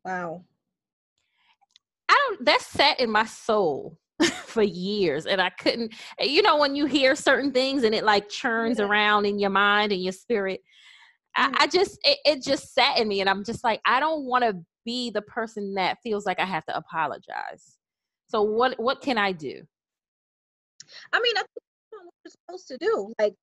[0.05, 0.45] wow
[2.09, 6.77] I don't, that sat in my soul for years and I couldn't, you know, when
[6.77, 8.87] you hear certain things and it like churns Yeah.
[8.87, 10.61] around in your mind and your spirit,
[11.39, 11.55] Mm.
[11.55, 14.25] I, I just, it, it just sat in me and I'm just like, I don't
[14.27, 17.79] want to be the person that feels like I have to apologize.
[18.29, 19.63] So what, what can I do?
[21.13, 21.49] I mean, I think
[21.91, 23.13] what we're supposed to do.
[23.19, 23.35] Like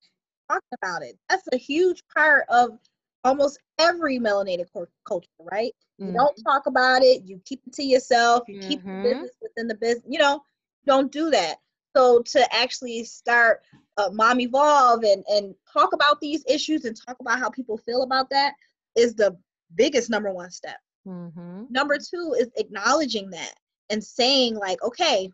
[0.49, 1.17] talking about it.
[1.30, 2.78] That's a huge part of
[3.23, 4.67] almost every melanated
[5.06, 5.73] culture, right?
[6.06, 7.23] You Mm, don't talk about it.
[7.25, 8.43] You keep it to yourself.
[8.47, 9.10] You keep the Mhm.
[9.10, 10.06] business within the business.
[10.08, 10.41] You know,
[10.86, 11.58] don't do that.
[11.95, 13.62] So to actually start
[13.97, 18.04] uh, Mom Evolve and and talk about these issues and talk about how people feel
[18.04, 18.54] about that
[18.95, 19.38] is the
[19.75, 20.78] biggest number one step.
[21.08, 23.54] Mhm, Number two is acknowledging that
[23.90, 25.30] and saying like, okay,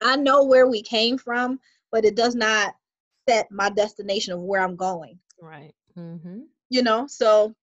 [0.00, 2.74] I know where we came from, but it does not
[3.28, 5.18] set my destination of where I'm going.
[5.40, 5.74] Right.
[5.96, 6.46] Mhm.
[6.70, 7.54] You know, so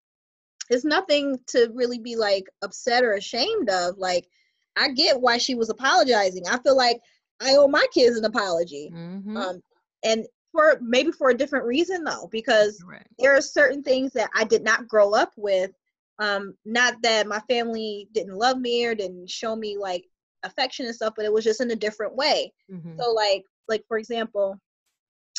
[0.69, 3.97] it's nothing to really be like upset or ashamed of.
[3.97, 4.29] Like,
[4.75, 6.47] I get why she was apologizing.
[6.47, 7.01] I feel like
[7.41, 8.91] I owe my kids an apology.
[8.93, 9.37] Mhm.
[9.37, 9.63] Um,
[10.03, 13.07] and for maybe for a different reason though, because Correct.
[13.17, 15.71] there are certain things that I did not grow up with.
[16.19, 20.03] Um, not that my family didn't love me or didn't show me like
[20.43, 22.53] affection and stuff, but it was just in a different way.
[22.71, 22.97] Mhm.
[22.99, 24.59] So like like for example,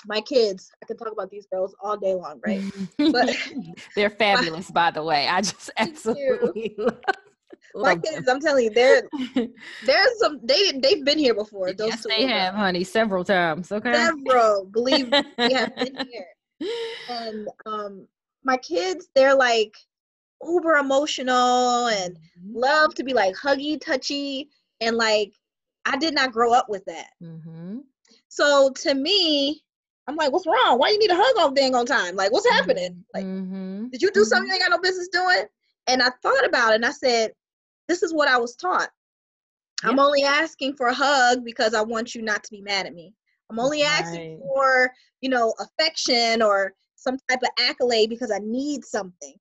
[0.06, 2.62] my kids, I can talk about these girls all day long, right?
[2.98, 3.36] But
[3.96, 5.28] they're fabulous, by the way.
[5.28, 6.76] I just absolutely
[7.74, 9.02] my kids, I'm telling you, they're
[9.34, 9.52] them.
[9.82, 11.72] there's some they they've been here before.
[11.72, 12.30] Those yes, they them.
[12.30, 13.70] have, honey, several times.
[13.70, 13.92] Okay.
[13.92, 14.66] several.
[14.66, 16.26] Believe me, they have been here.
[17.08, 18.06] And um,
[18.44, 19.74] my kids, they're like
[20.42, 22.18] uber emotional and
[22.52, 24.48] love to be like huggy, touchy,
[24.80, 25.32] and like
[25.86, 27.10] I did not grow up with that.
[27.22, 27.78] Mm-hmm.
[28.28, 29.62] So to me,
[30.06, 30.78] I'm like, what's wrong?
[30.78, 32.16] Why you need a hug all dang on time?
[32.16, 33.04] Like, what's happening?
[33.14, 33.88] Like, mm-hmm.
[33.88, 35.44] did you do something you ain't got no business doing?
[35.86, 37.32] And I thought about it and I said,
[37.88, 38.90] this is what I was taught.
[39.82, 42.94] I'm only asking for a hug because I want you not to be mad at
[42.94, 43.14] me.
[43.50, 44.48] I'm only asking Right.
[44.54, 49.34] for, you know, affection or some type of accolade because I need something.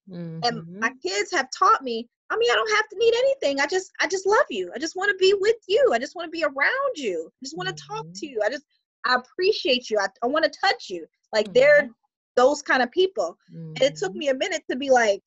[0.43, 0.79] And Mhm.
[0.79, 3.59] my kids have taught me, I mean, I don't have to need anything.
[3.59, 4.71] I just I just love you.
[4.73, 5.89] I just want to be with you.
[5.93, 7.29] I just want to be around you.
[7.29, 8.39] I just want to talk to you.
[8.45, 8.65] I just
[9.05, 9.99] I appreciate you.
[9.99, 11.05] I, I want to touch you.
[11.33, 11.89] Like they're
[12.35, 13.37] those kind of people.
[13.75, 14.15] And it took Mhm.
[14.15, 15.21] me a minute to be like,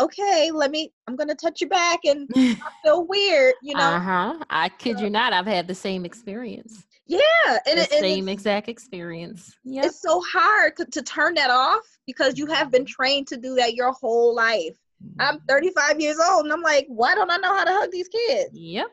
[0.00, 2.60] okay, let me I'm gonna touch you back and Mm-hmm.
[2.66, 3.96] I feel weird, you know.
[3.96, 4.44] uh-huh.
[4.50, 6.86] I kid you not, I've had the same experience.
[7.06, 7.58] Yeah.
[7.66, 9.54] And, the it, same exact experience.
[9.64, 13.36] Yeah, it's so hard to, to turn that off because you have been trained to
[13.36, 14.76] do that your whole life.
[15.18, 15.48] I'm Mhm.
[15.48, 18.50] 35 years old and I'm like, why don't I know how to hug these kids?
[18.52, 18.88] Yep.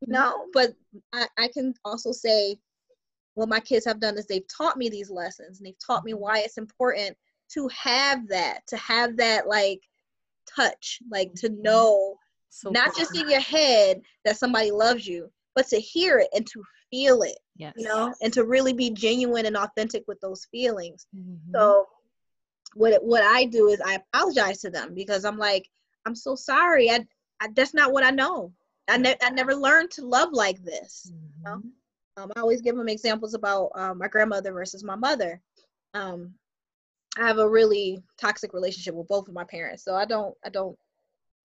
[0.00, 0.70] you know but
[1.12, 2.56] I, I can also say
[3.34, 6.14] what my kids have done is they've taught me these lessons and they've taught me
[6.14, 7.16] why it's important
[7.54, 9.80] to have that to have that like
[10.46, 11.62] touch like to Mhm.
[11.62, 12.16] know
[12.48, 16.46] So not just in your head that somebody loves you but to hear it and
[16.46, 17.74] to feel it yes.
[17.76, 21.38] you know and to really be genuine and authentic with those feelings Mhm.
[21.52, 21.86] so
[22.74, 25.68] what what I do is I apologize to them because I'm like,
[26.06, 26.90] I'm so sorry.
[26.90, 27.06] I,
[27.40, 28.52] I that's not what I know.
[28.88, 31.10] I, ne- I never learned to love like this.
[31.44, 31.56] know?
[31.56, 31.70] Mhm.
[32.16, 35.40] Um, I always give them examples about um, my grandmother versus my mother.
[35.94, 36.34] Um,
[37.16, 40.48] I have a really toxic relationship with both of my parents, so I don't I
[40.50, 40.76] don't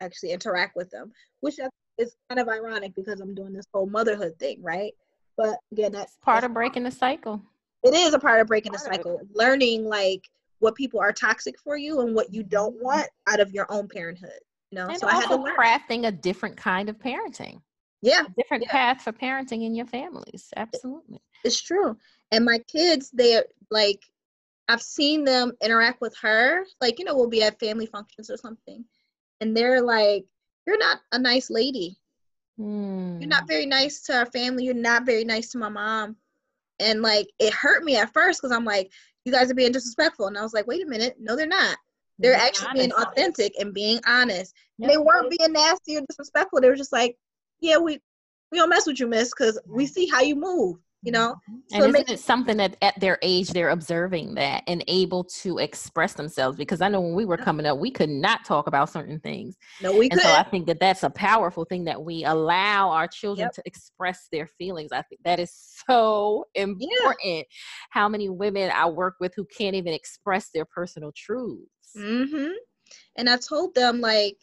[0.01, 1.59] actually interact with them, which
[1.97, 4.93] is kind of ironic because I'm doing this whole motherhood thing, right?
[5.37, 7.41] But again, that's part that's of breaking the cycle.
[7.83, 10.23] it is a part of breaking the Part of cycle learning like
[10.59, 12.85] what people are toxic for you and what you don't mm-hmm.
[12.85, 14.39] want out of your own parenthood
[14.71, 14.87] you know?
[14.87, 15.55] And so i had to also learn.
[15.55, 17.61] crafting a different kind of parenting,
[18.01, 18.23] yeah.
[18.25, 18.71] A different Yeah.
[18.71, 20.49] path for parenting in your families.
[20.57, 21.21] Absolutely.
[21.43, 21.95] it's true.
[22.31, 24.01] And my kids they're like
[24.67, 26.65] i've seen them interact with her.
[26.81, 28.83] Like you know we'll be at family functions or something.
[29.41, 30.25] And they're like
[30.65, 31.97] you're not a nice lady
[32.57, 33.29] you're Mm.
[33.29, 36.15] not very nice to our family you're not very nice to my mom
[36.79, 38.91] and like it hurt me at first because i'm like
[39.25, 41.77] you guys are being disrespectful and i was like wait a minute no they're not
[42.19, 44.53] they're actually being authentic and being honest.
[44.79, 46.61] And they weren't being nasty or disrespectful.
[46.61, 47.17] They were just like,
[47.59, 47.99] "Yeah, we
[48.51, 51.35] we don't mess with you, miss, because we see how you move." You know.
[51.49, 51.61] Mhm.
[51.67, 54.83] So and it isn't makes- it something that at their age they're observing that and
[54.87, 56.57] able to express themselves?
[56.57, 59.57] Because I know when we were coming up, we could not talk about certain things.
[59.81, 60.23] No, we And could.
[60.23, 63.53] so I think that that's a powerful thing that we allow our children Yep.
[63.55, 64.91] to express their feelings.
[64.93, 65.51] I think that is
[65.87, 67.47] so important.
[67.89, 71.67] How many women I work with who can't even express their personal truths.
[71.95, 72.47] hmm
[73.17, 74.37] And I told them like,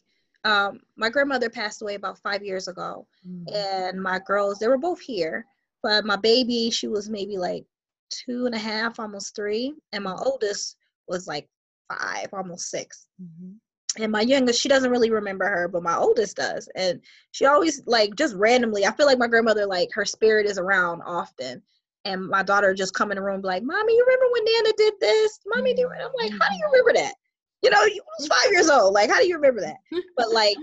[0.45, 3.55] um, my grandmother passed away about five years ago, Mhm.
[3.55, 5.47] and my girls they were both here,
[5.83, 7.65] but my baby she was maybe like
[8.11, 10.77] two and a half, almost three, and my oldest
[11.09, 11.49] was like
[11.89, 13.07] five, almost six.
[13.23, 13.55] Mhm.
[13.99, 17.01] and my youngest she doesn't really remember her but my oldest does and
[17.33, 21.03] she always like just randomly i feel like my grandmother like her spirit is around
[21.05, 21.61] often
[22.05, 24.73] and my daughter just come in the room be like mommy you remember when nana
[24.77, 25.41] did this?
[25.45, 27.15] Mommy do i'm like how do you remember that?
[27.63, 28.95] You know you was five years old.
[28.95, 29.79] Like how do you remember that?
[30.17, 30.57] But like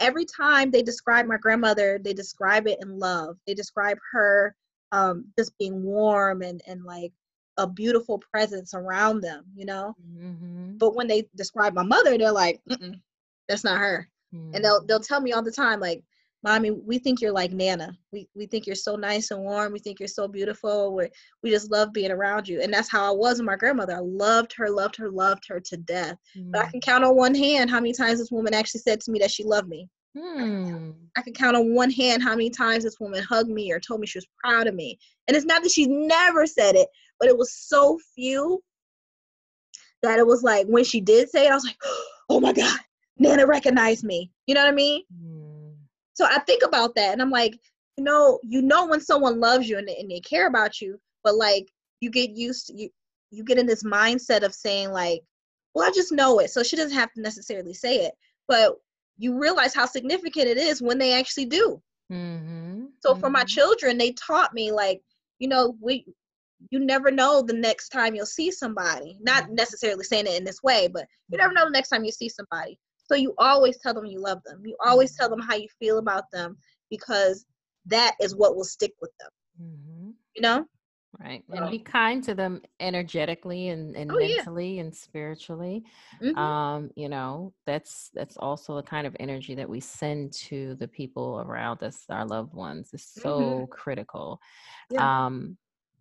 [0.00, 3.36] every time they describe my grandmother they describe it in love.
[3.46, 4.54] They describe her
[4.92, 7.12] um just being warm and and like
[7.58, 9.96] a beautiful presence around them you know?
[10.16, 10.78] Mhm.
[10.78, 13.00] but when they describe my mother they're like Mm-mm,
[13.48, 14.08] that's not her.
[14.54, 16.02] And they'll they'll tell me all the time like
[16.46, 17.92] mommy we think you're like nana.
[18.12, 19.72] We we think you're so nice and warm.
[19.72, 20.94] We think you're so beautiful.
[20.94, 21.08] We
[21.42, 22.60] we just love being around you.
[22.62, 23.94] And that's how i was with my grandmother.
[23.96, 26.16] I loved her loved her loved her to death.
[26.36, 29.10] But i can count on one hand how many times this woman actually said to
[29.10, 29.88] me that she loved me.
[30.16, 30.92] Hmm.
[31.18, 34.00] i can count on one hand how many times this woman hugged me or told
[34.00, 34.98] me she was proud of me.
[35.26, 38.62] And it's not that she's never said it but it was so few
[40.02, 41.76] that it was like when she did say it i was like
[42.30, 42.78] oh my god
[43.18, 44.30] nana recognized me.
[44.46, 45.02] You know what i mean.
[46.16, 47.58] So I think about that and I'm like,
[47.96, 50.98] you know, you know when someone loves you and they, and they care about you,
[51.24, 51.68] but like
[52.00, 52.90] you get used to you
[53.30, 55.22] you get in this mindset of saying like,
[55.74, 56.50] well, I just know it.
[56.50, 58.14] So she doesn't have to necessarily say it.
[58.48, 58.74] But
[59.18, 61.82] you realize how significant it is when they actually do.
[62.10, 62.92] Mhm.
[63.00, 63.48] So for my Mhm.
[63.48, 65.02] children, they taught me like,
[65.38, 66.06] you know, we
[66.70, 69.18] you never know the next time you'll see somebody.
[69.20, 69.54] Not Mm-hmm.
[69.54, 72.28] necessarily saying it in this way, but you never know the next time you see
[72.30, 72.78] somebody.
[73.08, 74.62] So you always tell them you love them.
[74.64, 76.56] You always tell them how you feel about them
[76.90, 77.46] because
[77.86, 79.30] that is what will stick with them.
[79.62, 80.14] Mhm.
[80.34, 80.66] You know?
[81.18, 81.44] Right.
[81.50, 84.36] And be kind to them energetically and, and Oh, yeah.
[84.36, 85.84] mentally and spiritually.
[86.20, 86.36] Mhm.
[86.36, 90.88] Um, you know, that's that's also the kind of energy that we send to the
[90.88, 92.92] people around us, our loved ones.
[92.92, 94.40] is so critical.
[94.92, 94.94] Mm-hmm.
[94.96, 95.26] Yeah.
[95.26, 95.58] Um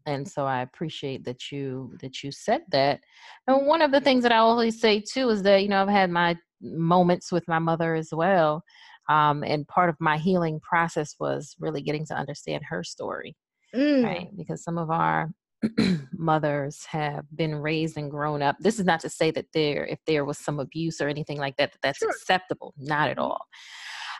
[0.08, 3.02] and so I appreciate that you that you said that.
[3.48, 5.90] And one of the things that I always say too is that, you know, I've
[5.90, 8.64] had my moments with my mother as well.
[9.10, 13.36] Um, and part of my healing process was really getting to understand her story
[13.76, 14.04] Mm.
[14.04, 14.38] right?
[14.38, 15.32] Because some of our
[16.14, 18.56] mothers have been raised and grown up.
[18.60, 21.58] This is not to say that there, if there was some abuse or anything like
[21.58, 22.10] that, that that's Sure.
[22.10, 22.74] acceptable.
[22.78, 23.46] Not at all.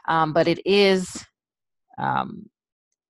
[0.08, 1.26] Um, but it is
[1.98, 2.50] um,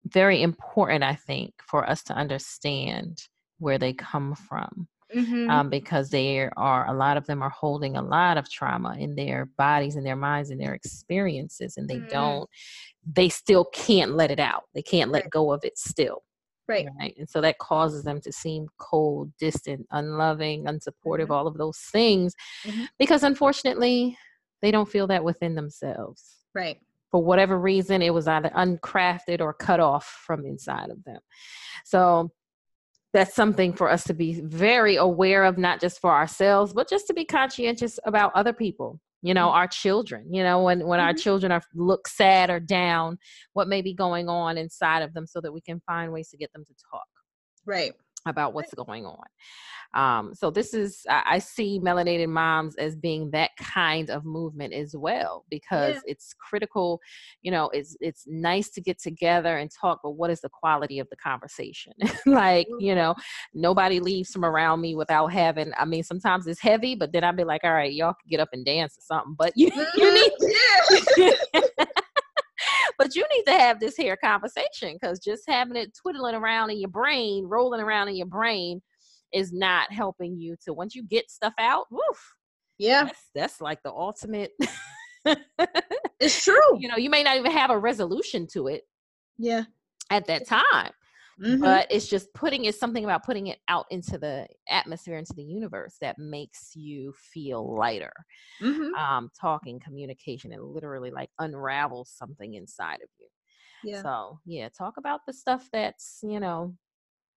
[0.05, 3.23] very important, I think, for us to understand
[3.57, 4.87] where they come from.
[5.15, 5.49] Mhm.
[5.49, 9.15] Um, because there are a lot of them are holding a lot of trauma in
[9.15, 12.09] their bodies and their minds and their experiences, and they Mhm.
[12.09, 12.49] don't,
[13.05, 14.63] they still can't let it out.
[14.73, 15.29] They can't let Right.
[15.31, 16.23] go of it still
[16.67, 16.87] right.
[16.99, 21.31] right and so that causes them to seem cold distant unloving unsupportive Mhm.
[21.31, 22.87] all of those things Mhm.
[22.97, 24.17] because unfortunately
[24.63, 26.79] they don't feel that within themselves Right.
[27.11, 31.21] for whatever reason it was either uncrafted or cut off from inside of them
[31.85, 32.31] so
[33.15, 37.07] that's something for us to be very aware of not just for ourselves but just
[37.07, 41.13] to be conscientious about other people you know our children you know when when our
[41.13, 41.23] Mhm.
[41.23, 43.17] children are look sad or down
[43.53, 46.35] what may be going on inside of them so that we can find ways to
[46.35, 47.07] get them to talk
[47.65, 47.93] Right.
[48.25, 49.25] about what's going on.
[49.95, 54.73] Um, so this is I, I see melinated moms as being that kind of movement
[54.73, 56.99] as well because it's critical.
[57.41, 60.99] You know, it's it's nice to get together and talk, but what is the quality
[60.99, 61.93] of the conversation?
[62.25, 63.15] like you know,
[63.53, 65.71] nobody leaves from around me without having.
[65.77, 68.41] I mean, sometimes it's heavy, but then I'd be like, all right, y'all can get
[68.41, 69.35] up and dance or something.
[69.37, 71.33] But you you need Mhm.
[71.55, 71.61] Yeah.
[72.97, 76.79] but you need to have this here conversation because just having it twiddling around in
[76.79, 78.81] your brain, rolling around in your brain,
[79.33, 81.87] is not helping you to once you get stuff out.
[81.91, 82.35] Woof,
[82.77, 83.05] Yeah.
[83.05, 84.51] that's that's like the ultimate.
[86.19, 86.79] It's true.
[86.79, 88.83] you know, you may not even have a resolution to it
[89.37, 89.63] Yeah.
[90.09, 90.91] at that time,
[91.39, 91.59] Mhm.
[91.61, 95.43] but it's just putting it something about putting it out into the atmosphere, into the
[95.43, 98.13] universe that makes you feel lighter.
[98.61, 98.93] Mhm.
[98.97, 103.27] Um, talking, communication, and literally like unravels something inside of you.
[103.83, 104.01] Yeah.
[104.01, 106.77] So yeah, talk about the stuff that's you know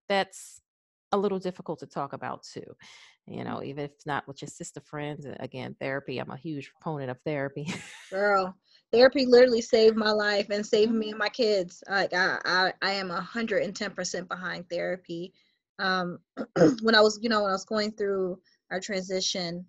[0.09, 0.61] that's
[1.13, 2.65] a little difficult to talk about too.
[3.27, 5.27] You know, even if not with your sister friends.
[5.41, 6.19] Again, therapy.
[6.19, 7.73] I'm a huge proponent of therapy.
[8.11, 8.55] Girl,
[8.91, 11.83] therapy literally saved my life and saved me and my kids.
[11.89, 15.33] Like I, I, I am a hundred and ten percent behind therapy.
[15.79, 16.19] Um,
[16.83, 18.41] when I was, you know, when I was going through
[18.71, 19.65] our transition,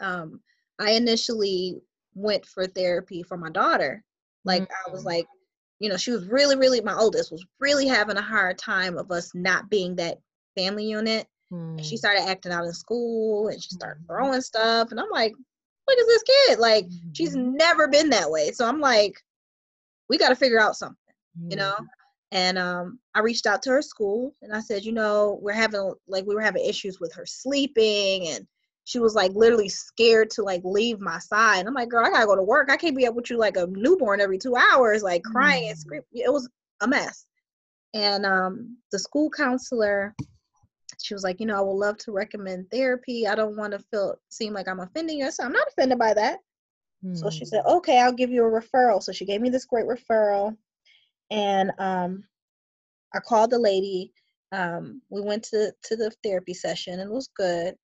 [0.00, 0.40] um,
[0.78, 1.80] I initially
[2.14, 4.04] went for therapy for my daughter.
[4.44, 5.06] Like I was Mm.
[5.06, 5.26] like,
[5.78, 9.10] you know, she was really, really my oldest was really having a hard time of
[9.10, 10.18] us not being that
[10.58, 11.26] family unit.
[11.78, 14.08] And she Mm, started acting out in school and she started Mhm.
[14.08, 15.32] throwing stuff, and I'm like,
[15.84, 18.50] what is this kid, like she's mhm, never been that way.
[18.52, 19.14] So I'm like,
[20.08, 21.14] we got to figure out something,
[21.48, 21.74] you know.
[22.32, 25.94] And um, I reached out to her school and I said, you know, we're having
[26.08, 28.46] like we were having issues with her sleeping, and
[28.84, 31.60] she was like literally scared to like leave my side.
[31.60, 32.70] And I'm like, girl, I gotta go to work.
[32.70, 35.78] I can't be up with you like a newborn every two hours, like crying and
[35.78, 35.78] Mhm.
[35.78, 36.06] screaming.
[36.12, 36.48] It was
[36.82, 37.26] a mess.
[37.94, 40.14] And um, the school counselor,
[41.00, 43.26] she was like, you know, I would love to recommend therapy.
[43.26, 45.26] I don't want to feel seem like I'm offending you.
[45.26, 46.40] I said, I'm not offended by that.
[47.14, 47.76] So she said, mhm.
[47.76, 49.02] okay, I'll give you a referral.
[49.02, 50.56] So she gave me this great referral.
[51.30, 52.24] And um,
[53.14, 54.12] I called the lady.
[54.50, 57.76] Um, we went to, to the therapy session and it was good.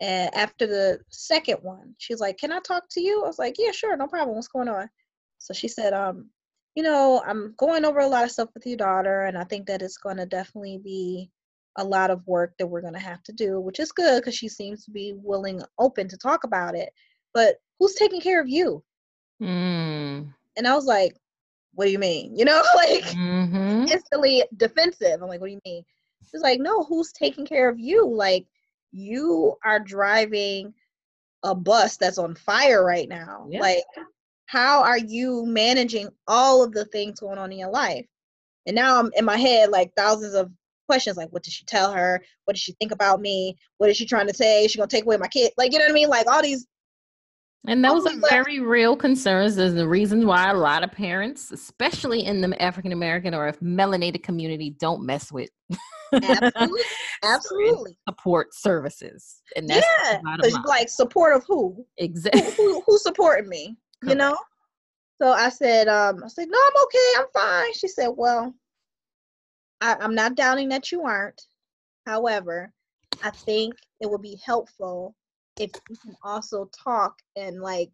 [0.00, 3.22] And after the second one, she's like, Can I talk to you?
[3.22, 4.36] I was like, Yeah, sure, no problem.
[4.36, 4.90] What's going on?
[5.38, 6.30] So she said, um,
[6.74, 9.66] you know, I'm going over a lot of stuff with your daughter, and I think
[9.66, 11.30] that it's going to definitely be
[11.76, 14.34] a lot of work that we're going to have to do, which is good because
[14.34, 16.90] she seems to be willing, open to talk about it.
[17.34, 18.82] But who's taking care of you?
[19.40, 21.16] Mm, And I was like,
[21.74, 22.36] What do you mean?
[22.36, 25.20] You know, like mhm, instantly defensive.
[25.22, 25.84] I'm like, What do you mean?
[26.30, 28.08] She's like, No, who's taking care of you?
[28.08, 28.46] Like,
[28.92, 30.74] you are driving
[31.44, 33.48] a bus that's on fire right now.
[33.50, 33.60] Yeah.
[33.60, 33.84] Like,
[34.46, 38.06] how are you managing all of the things going on in your life?
[38.66, 40.50] And now I'm in my head like thousands of
[40.86, 42.22] questions like what did she tell her?
[42.44, 43.56] What did she think about me?
[43.78, 44.64] What is she trying to say?
[44.64, 45.52] Is she gonna take away my kid?
[45.56, 46.08] Like, you know what I mean?
[46.08, 46.66] Like all these
[47.66, 49.56] And those are very real concerns.
[49.56, 53.58] There's the reason why a lot of parents, especially in the African American or if
[53.60, 55.50] melanated community, don't mess with
[56.12, 56.82] absolutely,
[57.24, 57.98] absolutely.
[58.08, 59.42] support services.
[59.56, 60.20] And that's yeah,
[60.64, 61.84] like support of who?
[61.98, 62.42] Exactly.
[62.42, 63.76] Who, who, who supported me?
[64.02, 64.12] Correct.
[64.12, 64.36] You know.
[65.20, 67.72] So I said, um, I said, no, I'm okay, I'm fine.
[67.72, 68.54] She said, well,
[69.80, 71.42] I, I'm not doubting that you aren't.
[72.06, 72.72] However,
[73.22, 75.14] I think it would be helpful
[75.58, 77.90] if you can also talk and like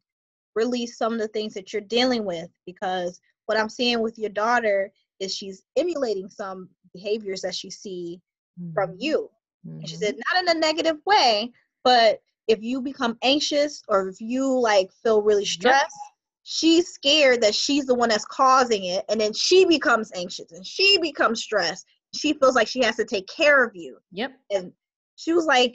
[0.55, 4.31] release some of the things that you're dealing with because what I'm seeing with your
[4.31, 8.21] daughter is she's emulating some behaviors that she see
[8.61, 8.73] mm-hmm.
[8.73, 9.31] from you.
[9.67, 9.81] Mm-hmm.
[9.81, 10.37] And she said, mm-hmm.
[10.37, 11.53] not in a negative way,
[11.85, 15.97] but if you become anxious or if you like feel really stressed.
[16.45, 19.05] She's scared that she's the one that's causing it.
[19.09, 21.87] And then she becomes anxious and she becomes stressed.
[22.15, 23.99] She feels like she has to take care of you.
[24.13, 24.33] Yep.
[24.51, 24.73] And
[25.17, 25.75] she was like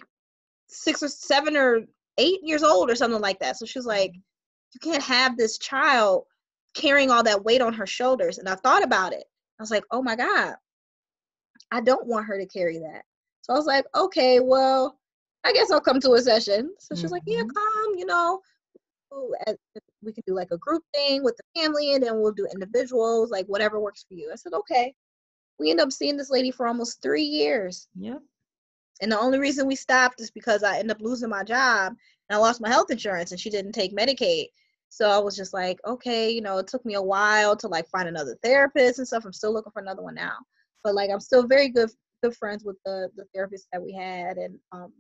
[0.67, 1.81] six or seven or
[2.17, 3.57] eight years old or something like that.
[3.57, 4.19] So she was like, mm-hmm.
[4.73, 6.23] you can't have this child
[6.75, 8.37] carrying all that weight on her shoulders.
[8.37, 9.23] And I thought about it.
[9.59, 10.55] I was like, oh my God,
[11.71, 13.03] I don't want her to carry that.
[13.41, 14.99] So I was like, okay, well,
[15.45, 16.71] I guess I'll come to a session.
[16.79, 17.13] So she's mm-hmm.
[17.13, 17.49] like, yeah, mm-hmm.
[17.49, 18.41] come, you know,
[20.03, 23.31] we can do like a group thing with the family and then we'll do individuals,
[23.31, 24.29] like whatever works for you.
[24.31, 24.93] I said, okay.
[25.59, 27.87] We end up seeing this lady for almost three years.
[27.95, 28.21] Yep.
[29.01, 31.93] And the only reason we stopped is because I ended up losing my job
[32.29, 34.47] and I lost my health insurance and she didn't take Medicaid.
[34.89, 37.87] So I was just like, okay, you know, it took me a while to like
[37.89, 39.25] find another therapist and stuff.
[39.25, 40.37] I'm still looking for another one now.
[40.83, 41.89] But like I'm still very good
[42.23, 44.91] good friends with the the therapist that we had and um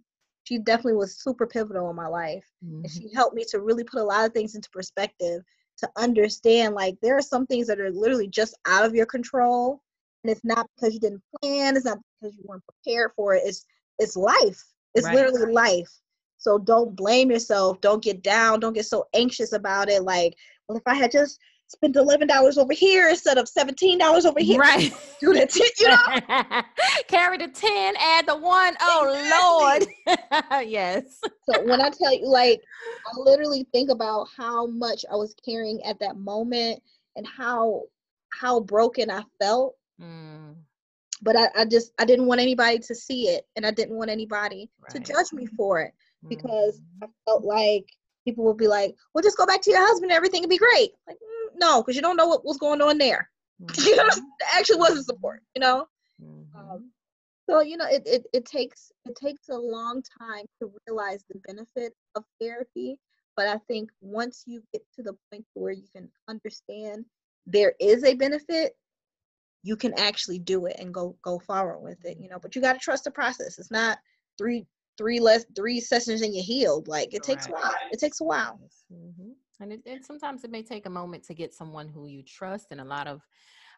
[0.47, 2.45] she definitely was super pivotal in my life.
[2.63, 2.83] Mm-hmm.
[2.83, 5.43] And she helped me to really put a lot of things into perspective
[5.79, 9.81] to understand like there are some things that are literally just out of your control.
[10.23, 13.43] And it's not because you didn't plan, it's not because you weren't prepared for it.
[13.45, 13.65] It's
[13.99, 14.63] it's life.
[14.95, 15.15] It's right.
[15.15, 15.91] literally life.
[16.37, 17.81] So don't blame yourself.
[17.81, 18.61] Don't get down.
[18.61, 20.03] Don't get so anxious about it.
[20.03, 20.33] Like,
[20.67, 24.39] well, if I had just spent eleven dollars over here instead of seventeen dollars over
[24.39, 24.91] here, right?
[25.21, 26.61] Do the t- you know,
[27.07, 28.75] carry the ten, add the one.
[28.81, 29.93] Oh exactly.
[30.15, 31.21] Lord, yes.
[31.49, 32.61] So when I tell you, like,
[33.05, 36.81] I literally think about how much I was carrying at that moment
[37.15, 37.83] and how
[38.33, 39.75] how broken I felt.
[40.01, 40.55] Mm
[41.21, 44.11] but I, I just I didn't want anybody to see it and I didn't want
[44.11, 44.91] anybody right.
[44.91, 45.91] to judge me for it
[46.27, 47.05] because mm-hmm.
[47.05, 47.85] I felt like
[48.25, 50.57] people would be like, "Well, just go back to your husband and everything will be
[50.57, 51.26] great." Like, mm,
[51.57, 53.29] no, because you don't know what was going on there.
[53.59, 53.87] Mm-hmm.
[53.87, 55.41] you know, it actually wasn't support.
[55.55, 55.87] You know,
[56.23, 56.59] mm-hmm.
[56.59, 56.91] um,
[57.49, 61.39] so you know, it, it it takes it takes a long time to realize the
[61.47, 62.99] benefit of therapy.
[63.35, 67.05] But I think once you get to the point where you can understand
[67.47, 68.75] there is a benefit,
[69.63, 72.61] you can actually do it and go go forward with it you know but you
[72.61, 73.97] got to trust the process it's not
[74.37, 74.65] three
[74.97, 77.51] three less three sessions and you're healed like it takes right.
[77.51, 78.59] a while it takes a while
[78.91, 79.31] mm-hmm.
[79.59, 82.67] And it, and sometimes it may take a moment to get someone who you trust
[82.71, 83.21] and a lot of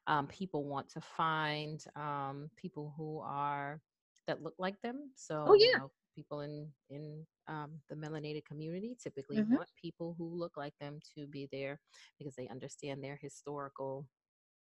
[0.07, 3.81] um, people want to find um, people who are
[4.27, 5.67] that look like them so oh, yeah.
[5.67, 9.55] You know, people in in um, the melanated community typically mm-hmm.
[9.55, 11.79] want people who look like them to be there
[12.17, 14.05] because they understand their historical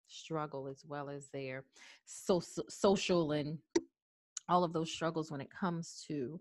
[0.07, 1.63] struggle as well as their
[2.05, 3.57] so, so social and
[4.47, 6.39] all of those struggles when it comes to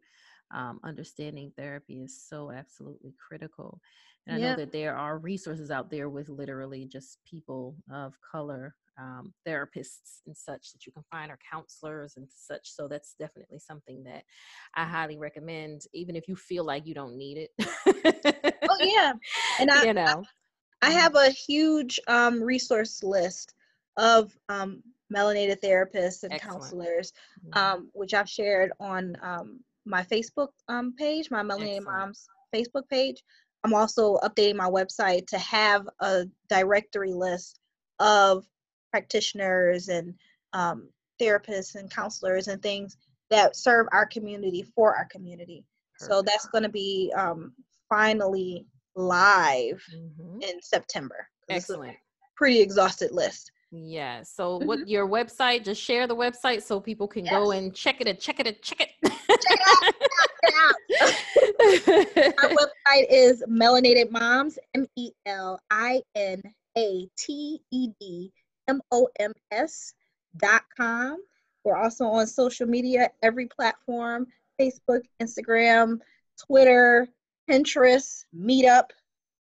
[0.53, 3.80] um, understanding therapy is so absolutely critical.
[4.26, 4.51] And I yeah.
[4.51, 10.20] know that there are resources out there with literally just people of color, um, therapists
[10.26, 12.70] and such that you can find, or counselors and such.
[12.70, 14.24] So that's definitely something that
[14.74, 17.51] I highly recommend, even if you feel like you don't need it.
[18.68, 19.12] oh yeah,
[19.61, 20.24] and I, you know,
[20.80, 20.99] I mm-hmm.
[20.99, 23.55] have a huge um, resource list
[23.97, 24.82] of um,
[25.14, 26.40] melanated therapists and Excellent.
[26.40, 27.12] counselors,
[27.47, 27.59] mm-hmm.
[27.59, 31.85] um, which I've shared on um, my Facebook um, page, my Excellent.
[31.85, 33.22] Moms Facebook page.
[33.64, 37.59] I'm also updating my website to have a directory list
[37.99, 38.45] of
[38.91, 40.14] practitioners and
[40.53, 40.89] um,
[41.20, 42.97] therapists and counselors and things
[43.30, 45.64] that serve our community for our community.
[45.99, 46.12] Perfect.
[46.12, 47.53] So that's going to be um,
[47.89, 48.66] finally
[48.97, 50.41] live mm-hmm.
[50.43, 51.26] in September.
[51.49, 51.97] Excellent.
[52.37, 53.51] Pretty exhausted list.
[53.76, 54.22] Yeah.
[54.22, 54.88] So what mm-hmm.
[54.88, 57.34] your website, just share the website so people can yes.
[57.34, 58.90] go and check it and check it and check it.
[59.02, 59.18] check
[59.50, 59.94] it out.
[61.00, 61.18] Check
[62.08, 62.44] it out.
[62.44, 66.40] Our website is Melinated Moms, M E L I N
[66.78, 68.32] A T E D
[68.68, 69.94] M O M S
[70.36, 71.18] dot com.
[71.64, 74.28] We're also on social media, every platform
[74.60, 75.98] Facebook, Instagram,
[76.46, 77.08] Twitter,
[77.50, 78.90] Pinterest, Meetup,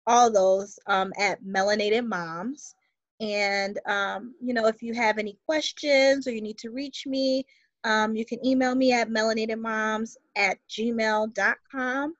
[0.07, 2.75] all those um, at Melinated Moms.
[3.19, 7.45] And, um, you know, if you have any questions or you need to reach me,
[7.83, 12.13] um, you can email me at melinatedmoms at gmail.com.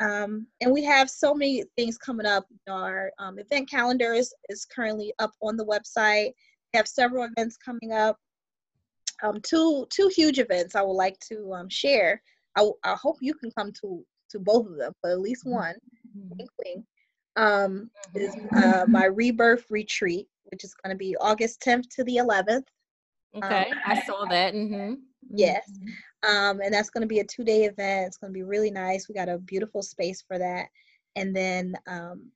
[0.00, 2.46] Um, and we have so many things coming up.
[2.68, 6.32] Our um, event calendar is, is currently up on the website.
[6.72, 8.16] We have several events coming up.
[9.24, 12.22] Um, two two huge events I would like to um, share.
[12.56, 15.74] I, I hope you can come to to both of them, but at least one.
[16.16, 16.80] Mm-hmm.
[17.36, 22.16] Um, is uh, my rebirth retreat, which is going to be August 10th to the
[22.16, 22.64] 11th.
[23.36, 24.54] Okay, um, I saw that.
[24.54, 24.94] Mm-hmm.
[25.30, 25.70] Yes.
[26.26, 28.06] Um, and that's going to be a two day event.
[28.06, 29.08] It's going to be really nice.
[29.08, 30.68] We got a beautiful space for that.
[31.16, 32.30] And then um,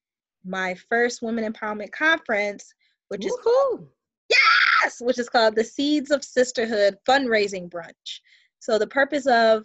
[0.45, 2.75] my first Women Empowerment Conference,
[3.09, 3.87] which is called,
[4.29, 8.21] yes, which is called the Seeds of Sisterhood Fundraising Brunch.
[8.59, 9.65] So the purpose of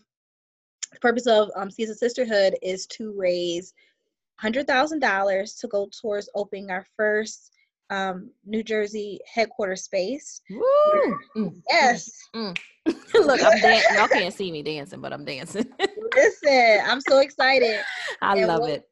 [0.94, 3.74] the purpose of um, Seeds of Sisterhood is to raise
[4.42, 7.52] $100,000 to go towards opening our first
[7.90, 10.42] um, New Jersey headquarters space.
[10.50, 11.18] Woo!
[11.36, 12.10] Mm, yes.
[12.36, 12.58] Mm,
[12.88, 12.96] mm.
[13.14, 13.96] Look, I'm dancing.
[13.96, 15.66] Y'all can't see me dancing, but I'm dancing.
[16.16, 17.80] Listen, I'm so excited.
[18.22, 18.90] I and love what, it.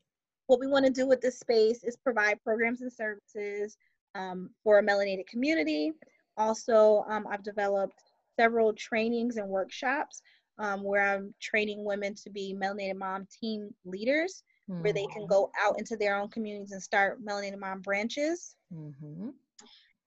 [0.47, 3.77] What we want to do with this space is provide programs and services
[4.13, 5.91] um, for a melanated community.
[6.37, 8.01] Also, um, I've developed
[8.37, 10.21] several trainings and workshops
[10.57, 14.83] um, where I'm training women to be melinated mom team leaders mm-hmm.
[14.83, 15.31] where they can mm-hmm.
[15.31, 18.55] go out into their own communities and start Melinated Mom branches.
[18.73, 19.29] Mm-hmm.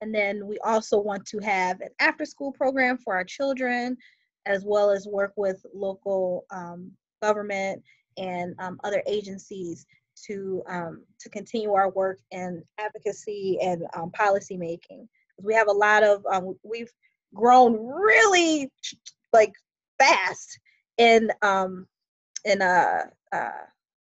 [0.00, 3.96] And then we also want to have an after school program for our children,
[4.46, 6.92] as well as work with local um,
[7.22, 7.82] government
[8.16, 9.86] and um, other agencies
[10.26, 15.08] to um, to continue our work in advocacy and um, policy making.
[15.40, 16.92] We have a lot of um, we've
[17.34, 18.70] grown really
[19.32, 19.52] like
[19.98, 20.58] fast
[20.96, 21.86] in um,
[22.44, 23.50] in uh, uh,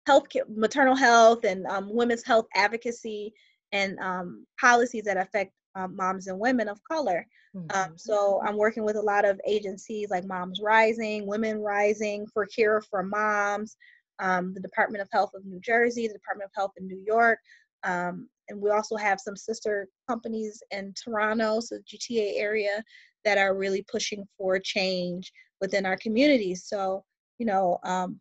[0.09, 3.31] health maternal health and um, women's health advocacy
[3.71, 7.23] and um, policies that affect um, moms and women of color.
[7.55, 7.93] Um, mm-hmm.
[7.95, 12.81] so I'm working with a lot of agencies like Moms Rising, Women Rising, for care
[12.81, 13.77] for Moms,
[14.17, 17.37] um, the Department of Health of New Jersey, the Department of Health in New York,
[17.83, 22.83] um, and we also have some sister companies in Toronto, so GTA area,
[23.25, 25.31] that are really pushing for change
[25.61, 26.65] within our communities.
[26.65, 27.03] So
[27.39, 28.19] you know, um,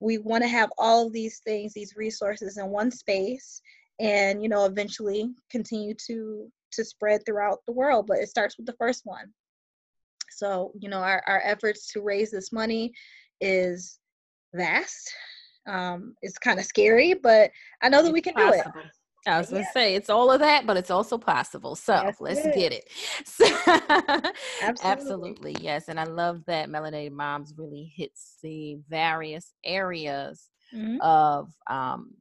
[0.00, 3.60] we want to have all of these things these resources in one space
[4.00, 8.66] and you know eventually continue to to spread throughout the world but it starts with
[8.66, 9.32] the first one.
[10.30, 12.92] So you know our, our efforts to raise this money
[13.40, 13.98] is
[14.54, 15.12] vast.
[15.66, 17.50] Um it's kind of scary but
[17.82, 18.72] i know that it's we can possible.
[18.72, 18.86] do it
[19.26, 21.76] I was gonna say it's all of that, but it's also possible.
[21.76, 22.88] So yes, let's get it.
[23.24, 23.44] So,
[24.62, 24.80] absolutely.
[24.84, 25.56] absolutely.
[25.60, 25.88] yes.
[25.88, 31.00] And I love that Melinated Moms really hits the various areas mm-hmm.
[31.00, 32.14] of um,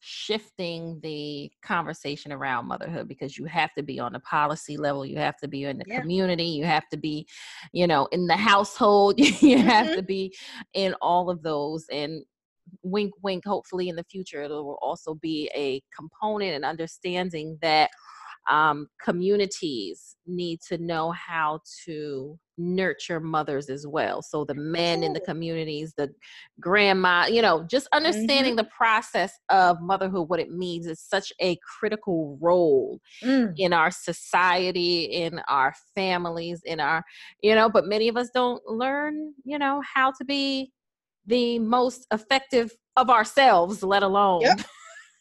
[0.00, 5.18] shifting the conversation around motherhood because you have to be on the policy level, you
[5.18, 6.00] have to be in the yeah.
[6.00, 7.26] community, you have to be,
[7.72, 9.26] you know, in the household, you
[9.58, 9.68] mm-hmm.
[9.68, 10.34] have to be
[10.74, 11.86] in all of those.
[11.92, 12.24] And
[12.82, 17.90] wink wink hopefully in the future it will also be a component and understanding that
[18.48, 25.14] um, communities need to know how to nurture mothers as well so the men in
[25.14, 26.10] the communities the
[26.60, 28.56] grandma you know just understanding mm-hmm.
[28.56, 33.50] the process of motherhood what it means is such a critical role mm.
[33.56, 37.02] in our society in our families in our
[37.42, 40.70] you know but many of us don't learn you know how to be
[41.30, 44.42] the most effective of ourselves, let alone.
[44.42, 44.60] Yep.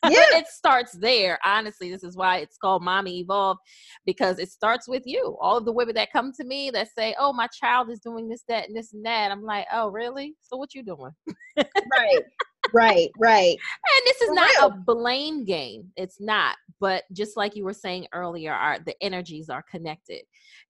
[0.10, 0.24] Yeah.
[0.32, 1.38] it starts there.
[1.44, 3.58] Honestly, this is why it's called Mommy Evolve
[4.06, 5.36] because it starts with you.
[5.42, 8.30] All of the women that come to me that say, "Oh, my child is doing
[8.30, 10.36] this, that, and this and that," I'm like, "Oh, really?
[10.42, 11.12] So what you doing?"
[11.58, 12.24] right,
[12.74, 13.58] right, right.
[13.58, 14.68] And this is For not real.
[14.68, 15.92] a blame game.
[15.98, 16.56] It's not.
[16.80, 20.22] But just like you were saying earlier, our the energies are connected,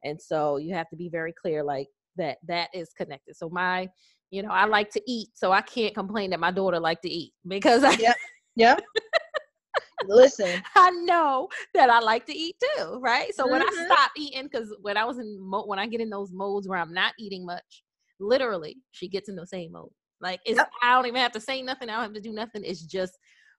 [0.03, 1.87] and so you have to be very clear, like
[2.17, 2.39] that.
[2.47, 3.35] That is connected.
[3.37, 3.89] So my
[4.31, 7.09] you know, I like to eat, so I can't complain that my daughter like to
[7.09, 8.15] eat because I Yep.
[8.55, 8.81] Yep.
[10.07, 10.61] Listen.
[10.75, 13.33] I know that I like to eat too, right?
[13.35, 13.51] So mm-hmm.
[13.53, 13.85] when I mm-hmm.
[13.85, 16.79] stop eating cuz when I was in mo- when I get in those modes where
[16.79, 17.83] I'm not eating much,
[18.19, 19.91] literally, she gets in the same mode.
[20.21, 20.71] Like it's yep.
[20.81, 22.63] I don't even have to say nothing, I don't have to do nothing.
[22.63, 23.17] It's just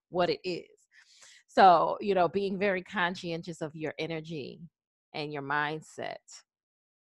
[0.08, 0.66] what it is.
[1.48, 4.60] So, you know, being very conscientious of your energy
[5.14, 6.16] and your mindset.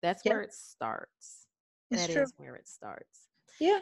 [0.02, 0.34] That's yep.
[0.34, 1.48] where it starts.
[1.92, 2.24] It's that true.
[2.24, 3.29] is where it starts.
[3.60, 3.80] Yeah.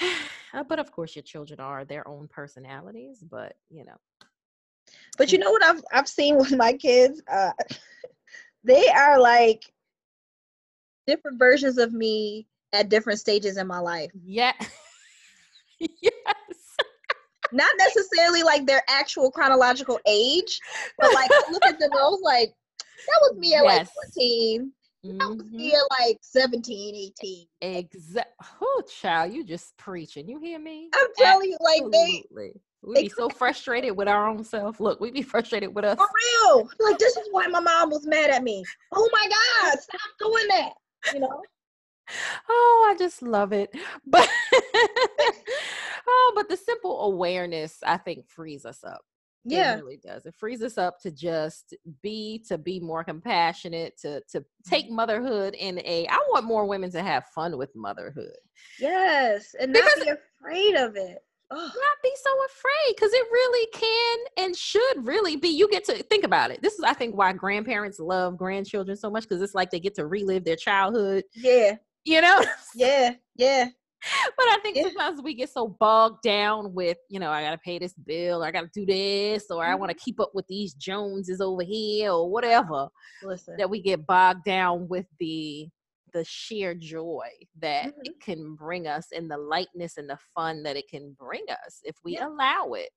[0.54, 3.96] Uh, but of course, your children are their own personalities, but you know.
[5.16, 7.52] But you know what I've I've seen with my kids, uh,
[8.62, 9.72] they are like
[11.06, 14.10] different versions of me at different stages in my life.
[14.22, 14.52] Yeah.
[15.78, 16.22] yes.
[17.50, 20.60] Not necessarily like their actual chronological age,
[20.98, 23.78] but like I look at them, I was like, that was me at yes.
[23.78, 24.70] like 14
[25.04, 25.58] I was mm-hmm.
[25.58, 27.46] here like 17, 18.
[27.60, 28.34] Exact.
[28.60, 30.28] Oh, child, you just preaching.
[30.28, 30.90] You hear me?
[30.94, 32.24] I'm telling you, like they.
[32.30, 34.78] We they, be so frustrated with our own self.
[34.78, 35.96] Look, we be frustrated with us.
[35.96, 36.06] for
[36.46, 36.68] real.
[36.80, 38.64] Like this is why my mom was mad at me.
[38.92, 40.72] Oh my God, stop doing that.
[41.14, 41.42] You know?
[42.48, 43.70] Oh, I just love it.
[44.06, 44.28] But
[46.06, 49.02] oh, but the simple awareness, I think, frees us up.
[49.44, 49.74] Yeah.
[49.74, 50.26] It really does.
[50.26, 54.96] It frees us up to just be, to be more compassionate, to to take Mm-hmm.
[54.96, 56.06] motherhood in a.
[56.08, 58.36] I want more women to have fun with motherhood.
[58.78, 59.54] Yes.
[59.60, 61.18] And not Because- be afraid of it.
[61.54, 65.84] Oh, not be so afraid because it really can and should really be you get
[65.84, 69.42] to think about it this is i think why grandparents love grandchildren so much because
[69.42, 71.74] it's like they get to relive their childhood yeah.
[72.06, 72.42] you know
[72.74, 73.12] Yeah.
[73.36, 73.68] Yeah.
[74.36, 77.78] but i think sometimes we get so bogged down with you know i gotta pay
[77.78, 79.98] this bill i gotta do this or i want Mm-hmm.
[79.98, 82.88] to keep up with these joneses over here or whatever
[83.22, 83.56] Listen.
[83.58, 85.68] that we get bogged down with the
[86.12, 87.26] the sheer joy
[87.60, 88.04] that Mhm.
[88.04, 91.80] it can bring us and the lightness and the fun that it can bring us
[91.84, 92.26] if we Yeah.
[92.26, 92.90] allow it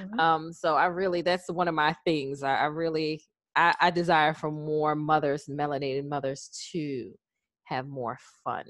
[0.00, 0.18] Mhm.
[0.18, 3.22] um so i really that's one of my things i, I really
[3.56, 7.12] I, I desire for more mothers melanated mothers to
[7.64, 8.64] have more fun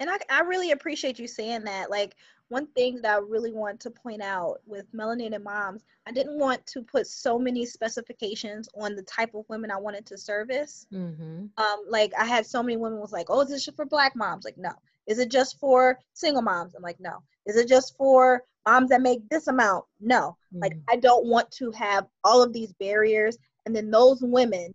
[0.00, 1.90] And I, I really appreciate you saying that.
[1.90, 2.14] Like
[2.48, 6.66] one thing that I really want to point out with melinated moms, I didn't want
[6.68, 10.86] to put so many specifications on the type of women I wanted to service.
[10.92, 11.46] mm-hmm.
[11.56, 14.14] Um, like I had so many women was like, "Oh, is this just for black
[14.16, 14.72] moms?" Like, no.
[15.06, 16.74] Is it just for single moms?
[16.74, 17.22] I'm like, no.
[17.46, 19.84] Is it just for moms that make this amount?
[20.00, 20.36] No.
[20.60, 20.82] Like Mhm.
[20.88, 24.74] I don't want to have all of these barriers, and then those women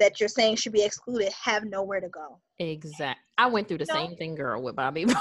[0.00, 2.40] that you're saying should be excluded have nowhere to go.
[2.58, 4.06] exact i went through the You know?
[4.08, 5.06] same thing girl with bobby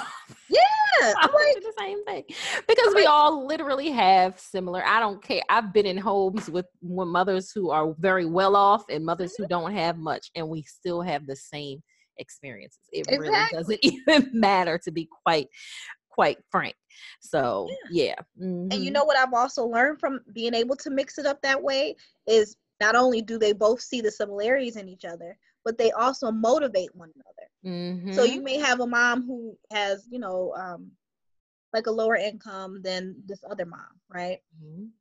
[0.49, 0.59] Yeah,
[1.01, 2.23] I I'm went like, through the same thing
[2.67, 4.83] because we all literally have similar.
[4.85, 5.41] I don't care.
[5.47, 9.43] I've been in homes with, with mothers who are very well off and mothers Mm-hmm.
[9.43, 11.83] who don't have much, and we still have the same
[12.17, 12.79] experiences.
[12.91, 15.47] It really doesn't even matter, to be quite
[16.09, 16.75] quite frank.
[17.21, 18.93] So yeah, And you Mhm.
[18.93, 21.95] know what I've also learned from being able to mix it up that way
[22.27, 26.31] is not only do they both see the similarities in each other, but they also
[26.31, 27.49] motivate one another.
[28.09, 28.25] So Mhm.
[28.25, 30.91] you may have a mom who has, you know, um,
[31.73, 34.39] like a lower income than this other mom, right?
[34.55, 34.91] Mhm.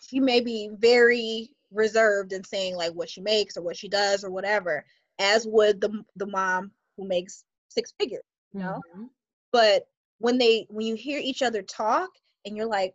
[0.00, 4.24] She may be very reserved in saying like what she makes or what she does
[4.24, 4.84] or whatever,
[5.18, 8.24] as would the the mom who makes six figures.
[8.52, 8.82] you know?
[8.94, 9.10] Mhm.
[9.52, 12.10] but when they when you hear each other talk
[12.44, 12.94] and you're like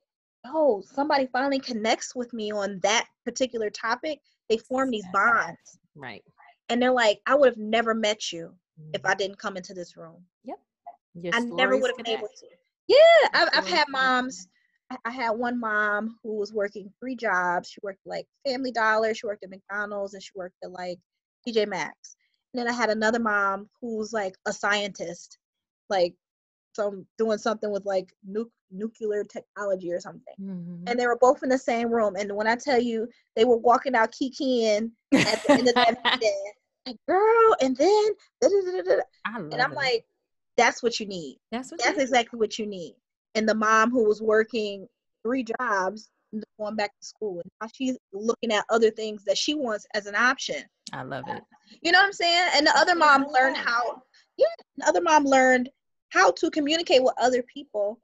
[0.53, 4.19] oh somebody finally connects with me on that particular topic
[4.49, 6.23] they form these bonds right.
[6.69, 8.53] and they're like i would have never met you
[8.93, 9.09] if Mhm.
[9.09, 12.47] i didn't come into this room Your i never would have been able to
[12.87, 14.47] yeah i've, I've had moms
[14.91, 17.69] I- I had one mom who was working three jobs.
[17.69, 20.99] She worked like Family Dollar, she worked at McDonald's, and she worked at like
[21.47, 22.15] TJ Maxx.
[22.53, 25.39] And then I had another mom who's like a scientist,
[25.89, 26.13] like
[26.75, 30.33] some doing something with like nu- nuclear technology or something.
[30.39, 30.83] Mhm.
[30.87, 32.15] And they were both in the same room.
[32.15, 35.97] And when I tell you they were walking out kikiing at the end of that
[36.21, 36.51] meeting,
[36.85, 38.05] like girl, and then
[38.41, 39.01] da, da,
[39.51, 39.75] and I'm it.
[39.75, 40.05] like,
[40.57, 41.39] that's what you need.
[41.51, 42.95] that's what That's exactly what you need.
[43.35, 44.87] And the mom who was working
[45.23, 46.09] three jobs,
[46.59, 50.05] going back to school, and now she's looking at other things that she wants as
[50.05, 50.63] an option.
[50.93, 51.41] I love it.
[51.81, 52.49] You know what I'm saying?
[52.55, 54.01] And the other mom learned how,
[54.37, 54.45] yeah,
[54.77, 55.69] the other mom learned
[56.15, 57.99] how to communicate with other people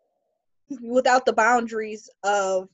[0.81, 2.67] without the boundaries of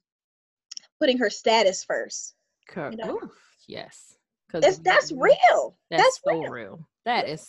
[0.99, 2.35] putting her status first.
[2.75, 3.19] You know?
[3.23, 3.31] Oof,
[3.67, 4.15] yes.
[4.51, 5.77] That's that's real.
[5.91, 6.51] That's, That's so real.
[6.51, 6.89] real.
[7.05, 7.47] That is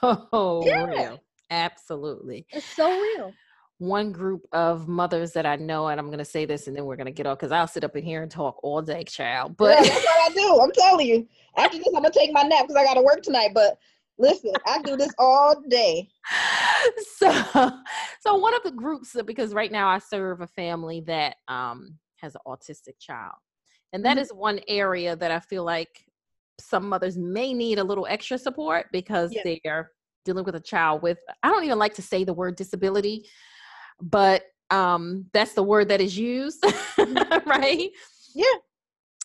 [0.00, 0.84] so Yeah.
[0.84, 1.20] real.
[1.50, 2.46] Absolutely.
[2.50, 3.32] It's so real.
[3.78, 6.84] One group of mothers that I know, and I'm going to say this and then
[6.84, 9.04] we're going to get off because I'll sit up in here and talk all day,
[9.04, 9.56] child.
[9.56, 10.60] But yeah, that's what I do.
[10.60, 11.28] I'm telling you.
[11.56, 13.50] After this, I'm gonna take my nap because I gotta work tonight.
[13.54, 13.76] But
[14.18, 16.08] listen, I do this all day.
[17.16, 17.30] so,
[18.20, 22.34] so one of the groups, because right now I serve a family that um, has
[22.34, 23.34] an autistic child.
[23.92, 24.20] And that Mhm.
[24.20, 26.04] is one area that I feel like
[26.60, 29.56] some mothers may need a little extra support because Yeah.
[29.64, 29.90] they're
[30.24, 33.26] dealing with a child with I don't even like to say the word disability,
[34.00, 36.62] but um that's the word that is used,
[37.46, 37.90] right?
[38.34, 38.44] Yeah.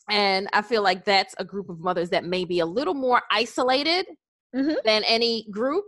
[0.10, 3.22] And I feel like that's a group of mothers that may be a little more
[3.30, 4.08] isolated
[4.56, 4.76] Mhm.
[4.86, 5.84] than any group,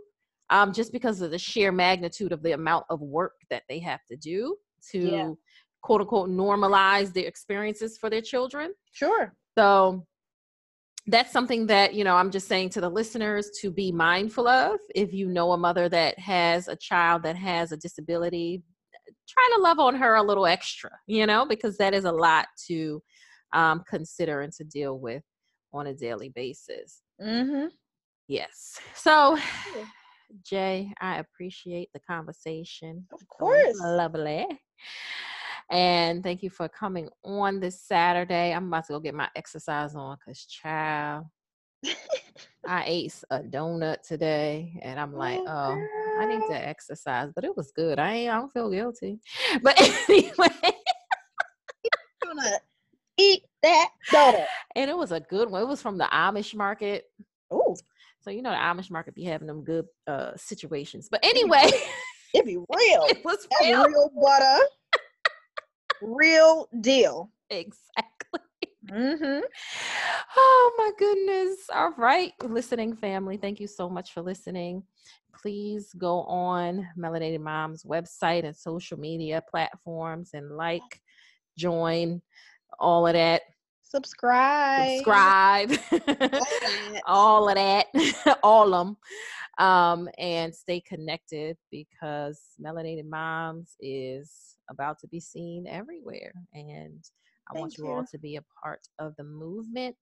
[0.50, 4.04] um, just because of the sheer magnitude of the amount of work that they have
[4.06, 4.56] to do
[4.90, 5.30] to Yeah.
[5.82, 8.74] quote unquote normalize their experiences for their children.
[8.92, 9.34] Sure.
[9.56, 10.06] So
[11.06, 14.78] that's something that, you know, I'm just saying to the listeners to be mindful of.
[14.94, 18.62] If you know a mother that has a child that has a disability,
[19.26, 22.46] try to love on her a little extra, you know, because that is a lot
[22.66, 23.02] to
[23.54, 25.22] um, consider and to deal with
[25.72, 27.00] on a daily basis.
[27.22, 27.66] Mm-hmm.
[28.26, 28.78] Yes.
[28.94, 29.38] So,
[30.42, 33.06] Jaye, I appreciate the conversation.
[33.12, 33.78] Of course.
[33.80, 34.46] Lovely.
[35.70, 38.52] And thank you for coming on this Saturday.
[38.52, 41.26] I'm about to go get my exercise on because, child,
[42.66, 47.44] I ate a donut today and I'm like, oh, oh I need to exercise, but
[47.44, 47.98] it was good.
[47.98, 49.20] I ain't, I don't feel guilty.
[49.62, 50.32] But anyway,
[52.24, 52.58] gonna
[53.18, 54.46] eat that donut.
[54.74, 55.62] And it was a good one.
[55.62, 57.04] It was from the Amish market.
[57.50, 57.76] Oh.
[58.28, 61.08] So you know the Amish market be having them good uh situations.
[61.10, 61.62] But anyway,
[62.34, 62.66] it be real.
[63.08, 63.86] it was real.
[63.86, 64.64] real butter.
[66.02, 67.30] real deal.
[67.48, 68.40] Exactly.
[68.90, 69.40] Mm-hmm.
[70.36, 71.70] Oh my goodness.
[71.74, 73.38] All right, listening family.
[73.38, 74.82] Thank you so much for listening.
[75.34, 81.00] Please go on Melinated Mom's website and social media platforms and like,
[81.56, 82.20] join,
[82.78, 83.40] all of that.
[83.88, 84.96] Subscribe.
[84.98, 85.72] Subscribe.
[87.06, 87.86] all of that.
[88.42, 88.96] all of them.
[89.58, 96.32] Um, and stay connected because Melinated Moms is about to be seen everywhere.
[96.54, 97.04] And
[97.50, 99.96] I Thank want you, you all to be a part of the movement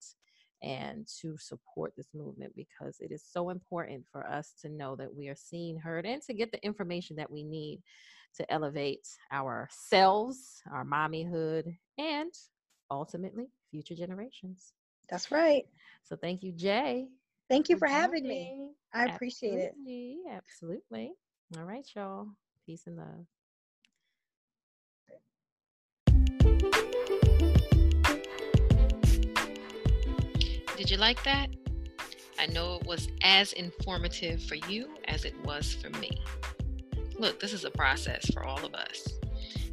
[0.63, 5.15] and to support this movement because it is so important for us to know that
[5.15, 7.81] we are seen, heard, and to get the information that we need
[8.37, 12.33] to elevate ourselves, our mommyhood, and
[12.91, 14.73] ultimately future generations.
[15.11, 15.67] That's right.
[16.03, 17.09] So thank you, Jaye.
[17.51, 18.71] Thank you for, for having me.
[18.95, 20.33] I appreciate absolutely, it.
[20.33, 21.13] Absolutely.
[21.59, 22.29] All right, y'all.
[22.65, 23.27] Peace and love.
[30.77, 31.49] Did you like that?
[32.39, 36.11] I know it was as informative for you as it was for me.
[37.19, 39.07] Look, this is a process for all of us.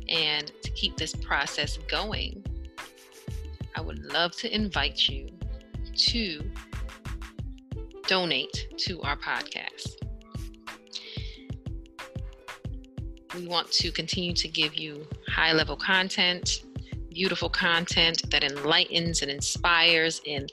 [0.09, 2.43] And to keep this process going,
[3.75, 5.29] I would love to invite you
[5.95, 6.51] to
[8.07, 9.95] donate to our podcast.
[13.35, 16.63] We want to continue to give you high level content,
[17.09, 20.49] beautiful content that enlightens and inspires and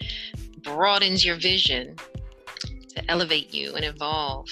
[0.62, 1.96] broadens your vision
[2.88, 4.48] to elevate you and evolve.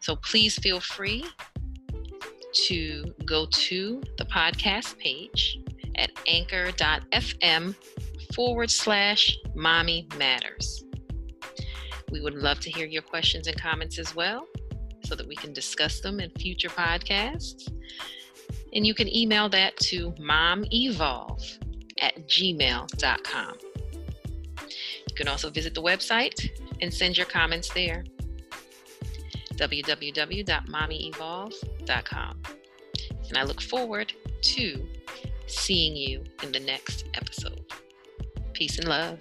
[0.00, 1.24] So please feel free
[2.68, 5.58] to go to the podcast page
[5.96, 7.74] at anchor.fm
[8.34, 10.84] forward slash mommy matters.
[12.10, 14.46] We would love to hear your questions and comments as well
[15.04, 17.70] so that we can discuss them in future podcasts.
[18.72, 21.58] And you can email that to momevolve
[22.00, 23.54] at gmail.com.
[24.60, 26.50] You can also visit the website
[26.82, 28.04] and send your comments there
[29.56, 32.42] www.mommyevolve.com.
[33.28, 34.88] And I look forward to
[35.46, 37.64] seeing you in the next episode.
[38.52, 39.20] Peace and love.